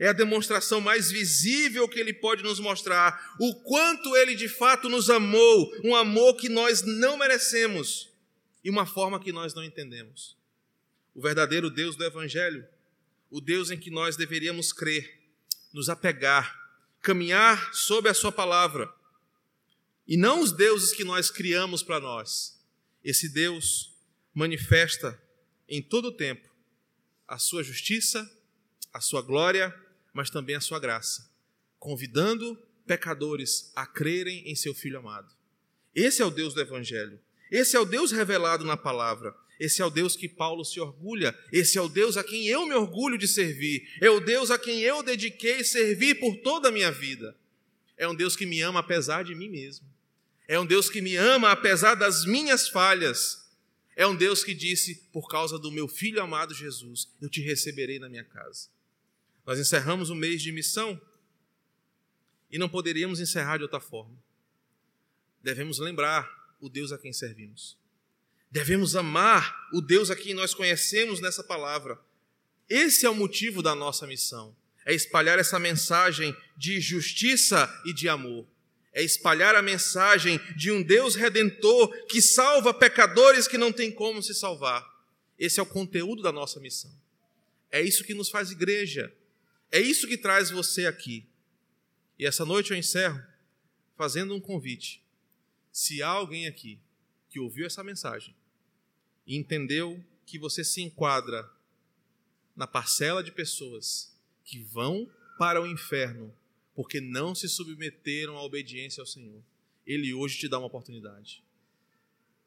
É 0.00 0.08
a 0.08 0.12
demonstração 0.12 0.80
mais 0.80 1.12
visível 1.12 1.88
que 1.88 2.00
ele 2.00 2.12
pode 2.12 2.42
nos 2.42 2.58
mostrar 2.58 3.36
o 3.38 3.54
quanto 3.62 4.16
ele 4.16 4.34
de 4.34 4.48
fato 4.48 4.88
nos 4.88 5.08
amou, 5.08 5.72
um 5.84 5.94
amor 5.94 6.34
que 6.34 6.48
nós 6.48 6.82
não 6.82 7.16
merecemos 7.16 8.10
e 8.64 8.68
uma 8.68 8.84
forma 8.84 9.20
que 9.20 9.30
nós 9.30 9.54
não 9.54 9.62
entendemos. 9.62 10.36
O 11.14 11.20
verdadeiro 11.20 11.70
Deus 11.70 11.94
do 11.94 12.04
Evangelho, 12.04 12.66
o 13.30 13.40
Deus 13.40 13.70
em 13.70 13.78
que 13.78 13.90
nós 13.90 14.16
deveríamos 14.16 14.72
crer, 14.72 15.20
nos 15.72 15.88
apegar, 15.88 16.56
caminhar 17.00 17.72
sob 17.74 18.08
a 18.08 18.14
Sua 18.14 18.32
palavra, 18.32 18.92
e 20.06 20.16
não 20.16 20.40
os 20.40 20.52
deuses 20.52 20.92
que 20.92 21.04
nós 21.04 21.30
criamos 21.30 21.82
para 21.82 22.00
nós. 22.00 22.58
Esse 23.04 23.28
Deus 23.28 23.94
manifesta 24.34 25.20
em 25.68 25.82
todo 25.82 26.08
o 26.08 26.16
tempo 26.16 26.48
a 27.26 27.38
Sua 27.38 27.62
justiça, 27.62 28.28
a 28.92 29.00
Sua 29.00 29.20
glória, 29.20 29.74
mas 30.14 30.30
também 30.30 30.56
a 30.56 30.60
Sua 30.60 30.80
graça, 30.80 31.30
convidando 31.78 32.56
pecadores 32.86 33.70
a 33.76 33.86
crerem 33.86 34.50
em 34.50 34.54
Seu 34.56 34.74
Filho 34.74 34.98
amado. 34.98 35.32
Esse 35.94 36.22
é 36.22 36.24
o 36.24 36.30
Deus 36.30 36.54
do 36.54 36.60
Evangelho. 36.60 37.20
Esse 37.50 37.76
é 37.76 37.80
o 37.80 37.84
Deus 37.84 38.12
revelado 38.12 38.64
na 38.64 38.76
palavra. 38.76 39.34
Esse 39.58 39.82
é 39.82 39.84
o 39.84 39.90
Deus 39.90 40.14
que 40.14 40.28
Paulo 40.28 40.64
se 40.64 40.78
orgulha. 40.78 41.36
Esse 41.52 41.78
é 41.78 41.82
o 41.82 41.88
Deus 41.88 42.16
a 42.16 42.22
quem 42.22 42.46
eu 42.46 42.66
me 42.66 42.74
orgulho 42.74 43.18
de 43.18 43.26
servir. 43.26 43.88
É 44.00 44.08
o 44.08 44.20
Deus 44.20 44.50
a 44.50 44.58
quem 44.58 44.80
eu 44.80 45.02
dediquei 45.02 45.64
servir 45.64 46.20
por 46.20 46.36
toda 46.36 46.68
a 46.68 46.72
minha 46.72 46.92
vida. 46.92 47.36
É 47.96 48.06
um 48.06 48.14
Deus 48.14 48.36
que 48.36 48.46
me 48.46 48.60
ama 48.60 48.80
apesar 48.80 49.24
de 49.24 49.34
mim 49.34 49.48
mesmo. 49.48 49.86
É 50.46 50.58
um 50.58 50.64
Deus 50.64 50.88
que 50.88 51.00
me 51.00 51.16
ama 51.16 51.50
apesar 51.50 51.96
das 51.96 52.24
minhas 52.24 52.68
falhas. 52.68 53.48
É 53.96 54.06
um 54.06 54.14
Deus 54.14 54.44
que 54.44 54.54
disse: 54.54 54.94
por 55.12 55.28
causa 55.28 55.58
do 55.58 55.72
meu 55.72 55.88
filho 55.88 56.22
amado 56.22 56.54
Jesus, 56.54 57.08
eu 57.20 57.28
te 57.28 57.40
receberei 57.40 57.98
na 57.98 58.08
minha 58.08 58.24
casa. 58.24 58.68
Nós 59.44 59.58
encerramos 59.58 60.08
o 60.08 60.14
mês 60.14 60.40
de 60.40 60.52
missão 60.52 61.00
e 62.50 62.58
não 62.58 62.68
poderíamos 62.68 63.18
encerrar 63.18 63.56
de 63.56 63.64
outra 63.64 63.80
forma. 63.80 64.16
Devemos 65.42 65.78
lembrar 65.78 66.30
o 66.60 66.68
Deus 66.68 66.92
a 66.92 66.98
quem 66.98 67.12
servimos. 67.12 67.76
Devemos 68.50 68.96
amar 68.96 69.68
o 69.72 69.80
Deus 69.80 70.10
a 70.10 70.16
quem 70.16 70.32
nós 70.32 70.54
conhecemos 70.54 71.20
nessa 71.20 71.44
palavra. 71.44 72.00
Esse 72.68 73.04
é 73.04 73.10
o 73.10 73.14
motivo 73.14 73.62
da 73.62 73.74
nossa 73.74 74.06
missão. 74.06 74.56
É 74.86 74.94
espalhar 74.94 75.38
essa 75.38 75.58
mensagem 75.58 76.34
de 76.56 76.80
justiça 76.80 77.70
e 77.84 77.92
de 77.92 78.08
amor. 78.08 78.46
É 78.92 79.02
espalhar 79.02 79.54
a 79.54 79.60
mensagem 79.60 80.38
de 80.56 80.70
um 80.70 80.82
Deus 80.82 81.14
redentor 81.14 81.88
que 82.06 82.22
salva 82.22 82.72
pecadores 82.72 83.46
que 83.46 83.58
não 83.58 83.70
têm 83.70 83.92
como 83.92 84.22
se 84.22 84.34
salvar. 84.34 84.86
Esse 85.38 85.60
é 85.60 85.62
o 85.62 85.66
conteúdo 85.66 86.22
da 86.22 86.32
nossa 86.32 86.58
missão. 86.58 86.90
É 87.70 87.82
isso 87.82 88.02
que 88.02 88.14
nos 88.14 88.30
faz 88.30 88.50
igreja. 88.50 89.12
É 89.70 89.78
isso 89.78 90.08
que 90.08 90.16
traz 90.16 90.50
você 90.50 90.86
aqui. 90.86 91.28
E 92.18 92.24
essa 92.24 92.46
noite 92.46 92.70
eu 92.70 92.76
encerro 92.76 93.22
fazendo 93.94 94.34
um 94.34 94.40
convite 94.40 95.02
se 95.70 96.02
há 96.02 96.08
alguém 96.08 96.46
aqui 96.46 96.80
que 97.28 97.38
ouviu 97.38 97.66
essa 97.66 97.84
mensagem 97.84 98.34
e 99.28 99.36
entendeu 99.36 100.02
que 100.26 100.38
você 100.38 100.64
se 100.64 100.80
enquadra 100.82 101.48
na 102.56 102.66
parcela 102.66 103.22
de 103.22 103.30
pessoas 103.30 104.12
que 104.44 104.58
vão 104.58 105.08
para 105.38 105.62
o 105.62 105.66
inferno 105.66 106.34
porque 106.78 107.00
não 107.00 107.34
se 107.34 107.48
submeteram 107.48 108.36
à 108.36 108.42
obediência 108.44 109.00
ao 109.00 109.06
Senhor, 109.06 109.42
Ele 109.84 110.14
hoje 110.14 110.38
te 110.38 110.48
dá 110.48 110.58
uma 110.58 110.68
oportunidade. 110.68 111.42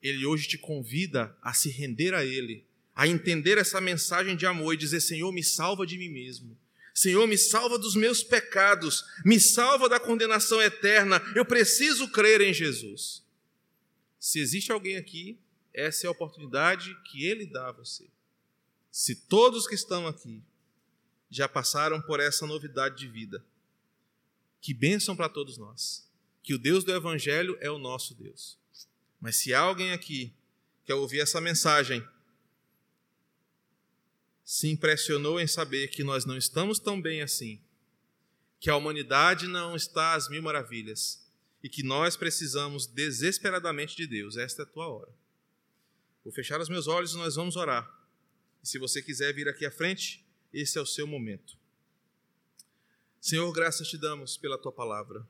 Ele 0.01 0.25
hoje 0.25 0.47
te 0.47 0.57
convida 0.57 1.35
a 1.41 1.53
se 1.53 1.69
render 1.69 2.13
a 2.13 2.23
Ele, 2.23 2.63
a 2.95 3.09
entender 3.09 3.57
essa 3.57 3.81
mensagem 3.81 4.37
de 4.37 4.45
amor 4.45 4.73
e 4.73 4.77
dizer: 4.77 5.01
Senhor, 5.01 5.33
me 5.33 5.43
salva 5.43 5.85
de 5.85 5.97
mim 5.97 6.07
mesmo. 6.07 6.57
Senhor, 6.93 7.27
me 7.27 7.37
salva 7.37 7.77
dos 7.77 7.93
meus 7.93 8.23
pecados, 8.23 9.03
me 9.25 9.37
salva 9.37 9.89
da 9.89 9.99
condenação 9.99 10.61
eterna. 10.61 11.21
Eu 11.35 11.43
preciso 11.43 12.07
crer 12.07 12.39
em 12.39 12.53
Jesus. 12.53 13.21
Se 14.17 14.39
existe 14.39 14.71
alguém 14.71 14.95
aqui, 14.95 15.37
essa 15.73 16.05
é 16.05 16.07
a 16.07 16.11
oportunidade 16.11 16.95
que 17.05 17.25
ele 17.25 17.45
dá 17.45 17.69
a 17.69 17.71
você. 17.71 18.07
Se 18.91 19.15
todos 19.15 19.67
que 19.67 19.75
estão 19.75 20.07
aqui 20.07 20.43
já 21.29 21.47
passaram 21.47 22.01
por 22.01 22.19
essa 22.19 22.45
novidade 22.45 22.97
de 22.97 23.07
vida, 23.07 23.43
que 24.59 24.73
bênção 24.73 25.15
para 25.15 25.29
todos 25.29 25.57
nós. 25.57 26.07
Que 26.43 26.53
o 26.53 26.59
Deus 26.59 26.83
do 26.83 26.93
Evangelho 26.93 27.57
é 27.61 27.69
o 27.71 27.77
nosso 27.77 28.13
Deus. 28.13 28.57
Mas 29.19 29.37
se 29.37 29.53
alguém 29.53 29.91
aqui 29.91 30.33
que, 30.83 30.91
ao 30.91 30.99
ouvir 30.99 31.19
essa 31.19 31.39
mensagem, 31.39 32.05
se 34.43 34.67
impressionou 34.67 35.39
em 35.39 35.47
saber 35.47 35.87
que 35.87 36.03
nós 36.03 36.25
não 36.25 36.35
estamos 36.35 36.79
tão 36.79 37.01
bem 37.01 37.21
assim, 37.21 37.61
que 38.59 38.69
a 38.69 38.75
humanidade 38.75 39.47
não 39.47 39.75
está 39.75 40.13
às 40.13 40.29
mil 40.29 40.41
maravilhas 40.41 41.25
e 41.63 41.69
que 41.69 41.83
nós 41.83 42.17
precisamos 42.17 42.85
desesperadamente 42.85 43.95
de 43.95 44.05
Deus. 44.05 44.35
Esta 44.35 44.63
é 44.63 44.65
a 44.65 44.67
tua 44.67 44.87
hora. 44.87 45.11
Vou 46.23 46.31
fechar 46.31 46.61
os 46.61 46.69
meus 46.69 46.87
olhos 46.87 47.13
e 47.13 47.17
nós 47.17 47.35
vamos 47.35 47.55
orar. 47.55 47.89
E 48.63 48.67
se 48.67 48.77
você 48.77 49.01
quiser 49.01 49.33
vir 49.33 49.47
aqui 49.47 49.65
à 49.65 49.71
frente, 49.71 50.25
esse 50.53 50.77
é 50.77 50.81
o 50.81 50.85
seu 50.85 51.07
momento. 51.07 51.57
Senhor, 53.19 53.51
graças 53.51 53.87
te 53.87 53.97
damos 53.97 54.37
pela 54.37 54.57
tua 54.57 54.71
palavra. 54.71 55.27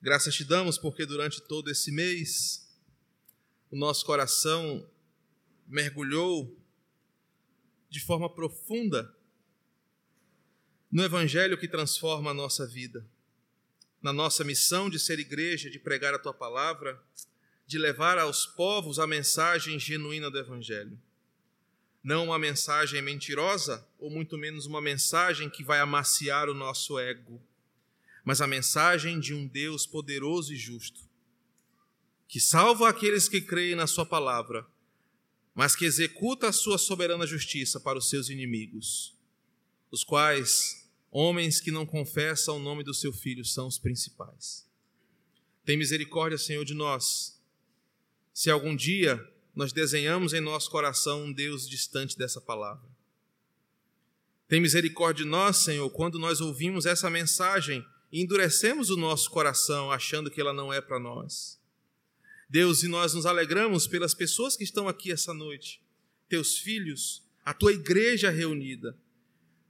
Graças 0.00 0.34
te 0.34 0.44
damos 0.44 0.78
porque 0.78 1.04
durante 1.04 1.40
todo 1.40 1.70
esse 1.70 1.90
mês 1.90 2.68
o 3.70 3.76
nosso 3.76 4.04
coração 4.04 4.88
mergulhou 5.66 6.56
de 7.90 8.00
forma 8.00 8.32
profunda 8.32 9.12
no 10.90 11.02
Evangelho 11.02 11.58
que 11.58 11.66
transforma 11.66 12.30
a 12.30 12.34
nossa 12.34 12.66
vida, 12.66 13.04
na 14.00 14.12
nossa 14.12 14.44
missão 14.44 14.88
de 14.88 14.98
ser 14.98 15.18
igreja, 15.18 15.68
de 15.68 15.78
pregar 15.78 16.14
a 16.14 16.18
tua 16.18 16.32
palavra, 16.32 17.02
de 17.66 17.78
levar 17.78 18.18
aos 18.18 18.46
povos 18.46 18.98
a 18.98 19.06
mensagem 19.06 19.78
genuína 19.78 20.30
do 20.30 20.38
Evangelho. 20.38 20.98
Não 22.02 22.26
uma 22.26 22.38
mensagem 22.38 23.02
mentirosa, 23.02 23.86
ou 23.98 24.10
muito 24.10 24.38
menos 24.38 24.66
uma 24.66 24.80
mensagem 24.80 25.50
que 25.50 25.64
vai 25.64 25.80
amaciar 25.80 26.48
o 26.48 26.54
nosso 26.54 26.98
ego, 26.98 27.42
mas 28.24 28.40
a 28.40 28.46
mensagem 28.46 29.18
de 29.18 29.34
um 29.34 29.46
Deus 29.46 29.86
poderoso 29.86 30.52
e 30.52 30.56
justo, 30.56 31.00
que 32.28 32.40
salva 32.40 32.88
aqueles 32.88 33.28
que 33.28 33.40
creem 33.40 33.74
na 33.74 33.86
Sua 33.86 34.06
palavra 34.06 34.66
mas 35.56 35.74
que 35.74 35.86
executa 35.86 36.48
a 36.48 36.52
sua 36.52 36.76
soberana 36.76 37.26
justiça 37.26 37.80
para 37.80 37.98
os 37.98 38.10
seus 38.10 38.28
inimigos, 38.28 39.16
os 39.90 40.04
quais 40.04 40.86
homens 41.10 41.62
que 41.62 41.70
não 41.70 41.86
confessam 41.86 42.58
o 42.58 42.62
nome 42.62 42.84
do 42.84 42.92
seu 42.92 43.10
filho 43.10 43.42
são 43.42 43.66
os 43.66 43.78
principais. 43.78 44.68
Tem 45.64 45.74
misericórdia, 45.78 46.36
Senhor, 46.36 46.62
de 46.62 46.74
nós. 46.74 47.35
Se 48.36 48.50
algum 48.50 48.76
dia 48.76 49.26
nós 49.54 49.72
desenhamos 49.72 50.34
em 50.34 50.42
nosso 50.42 50.70
coração 50.70 51.24
um 51.24 51.32
Deus 51.32 51.66
distante 51.66 52.18
dessa 52.18 52.38
palavra. 52.38 52.86
Tem 54.46 54.60
misericórdia 54.60 55.24
de 55.24 55.30
nós, 55.30 55.56
Senhor, 55.56 55.88
quando 55.88 56.18
nós 56.18 56.42
ouvimos 56.42 56.84
essa 56.84 57.08
mensagem 57.08 57.82
e 58.12 58.20
endurecemos 58.20 58.90
o 58.90 58.96
nosso 58.96 59.30
coração 59.30 59.90
achando 59.90 60.30
que 60.30 60.38
ela 60.38 60.52
não 60.52 60.70
é 60.70 60.82
para 60.82 61.00
nós. 61.00 61.58
Deus, 62.46 62.82
e 62.82 62.88
nós 62.88 63.14
nos 63.14 63.24
alegramos 63.24 63.86
pelas 63.86 64.12
pessoas 64.12 64.54
que 64.54 64.64
estão 64.64 64.86
aqui 64.86 65.10
essa 65.10 65.32
noite, 65.32 65.82
teus 66.28 66.58
filhos, 66.58 67.22
a 67.42 67.54
tua 67.54 67.72
igreja 67.72 68.28
reunida, 68.28 68.94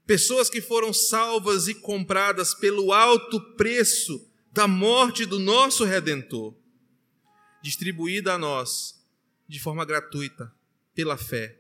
pessoas 0.05 0.51
que 0.51 0.61
foram 0.61 0.93
salvas 0.93 1.69
e 1.69 1.75
compradas 1.75 2.53
pelo 2.53 2.93
alto 2.93 3.41
preço 3.55 4.29
da 4.51 4.67
morte 4.67 5.25
do 5.25 5.39
nosso 5.39 5.85
redentor, 5.85 6.53
distribuída 7.67 8.35
a 8.35 8.39
nós 8.39 9.05
de 9.49 9.59
forma 9.59 9.85
gratuita, 9.85 10.55
pela 10.95 11.17
fé, 11.17 11.59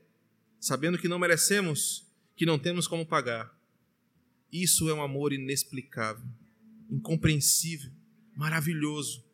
sabendo 0.61 0.97
que 0.97 1.09
não 1.09 1.19
merecemos, 1.19 2.07
que 2.37 2.47
não 2.47 2.61
temos 2.61 2.87
como 2.87 3.05
pagar. 3.05 3.53
Isso 4.53 4.89
é 4.89 4.95
um 4.95 5.03
amor 5.03 5.33
inexplicável, 5.33 6.25
incompreensível, 6.89 7.91
maravilhoso 8.37 9.25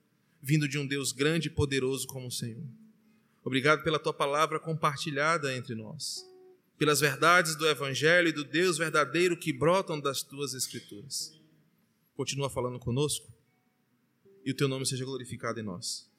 vindo 0.40 0.66
de 0.66 0.78
um 0.78 0.86
Deus 0.86 1.12
grande 1.12 1.48
e 1.48 1.50
poderoso 1.50 2.06
como 2.06 2.28
o 2.28 2.32
Senhor. 2.32 2.66
Obrigado 3.44 3.84
pela 3.84 3.98
tua 3.98 4.14
palavra 4.14 4.58
compartilhada 4.58 5.54
entre 5.54 5.74
nós, 5.74 6.26
pelas 6.78 7.00
verdades 7.00 7.54
do 7.54 7.68
Evangelho 7.68 8.28
e 8.28 8.32
do 8.32 8.44
Deus 8.44 8.78
verdadeiro 8.78 9.36
que 9.36 9.52
brotam 9.52 10.00
das 10.00 10.22
tuas 10.22 10.54
Escrituras. 10.54 11.38
Continua 12.14 12.48
falando 12.48 12.78
conosco. 12.78 13.30
e 14.44 14.50
o 14.50 14.54
teu 14.54 14.66
nome 14.66 14.86
seja 14.86 15.04
glorificado 15.04 15.60
em 15.60 15.62
nós. 15.62 16.11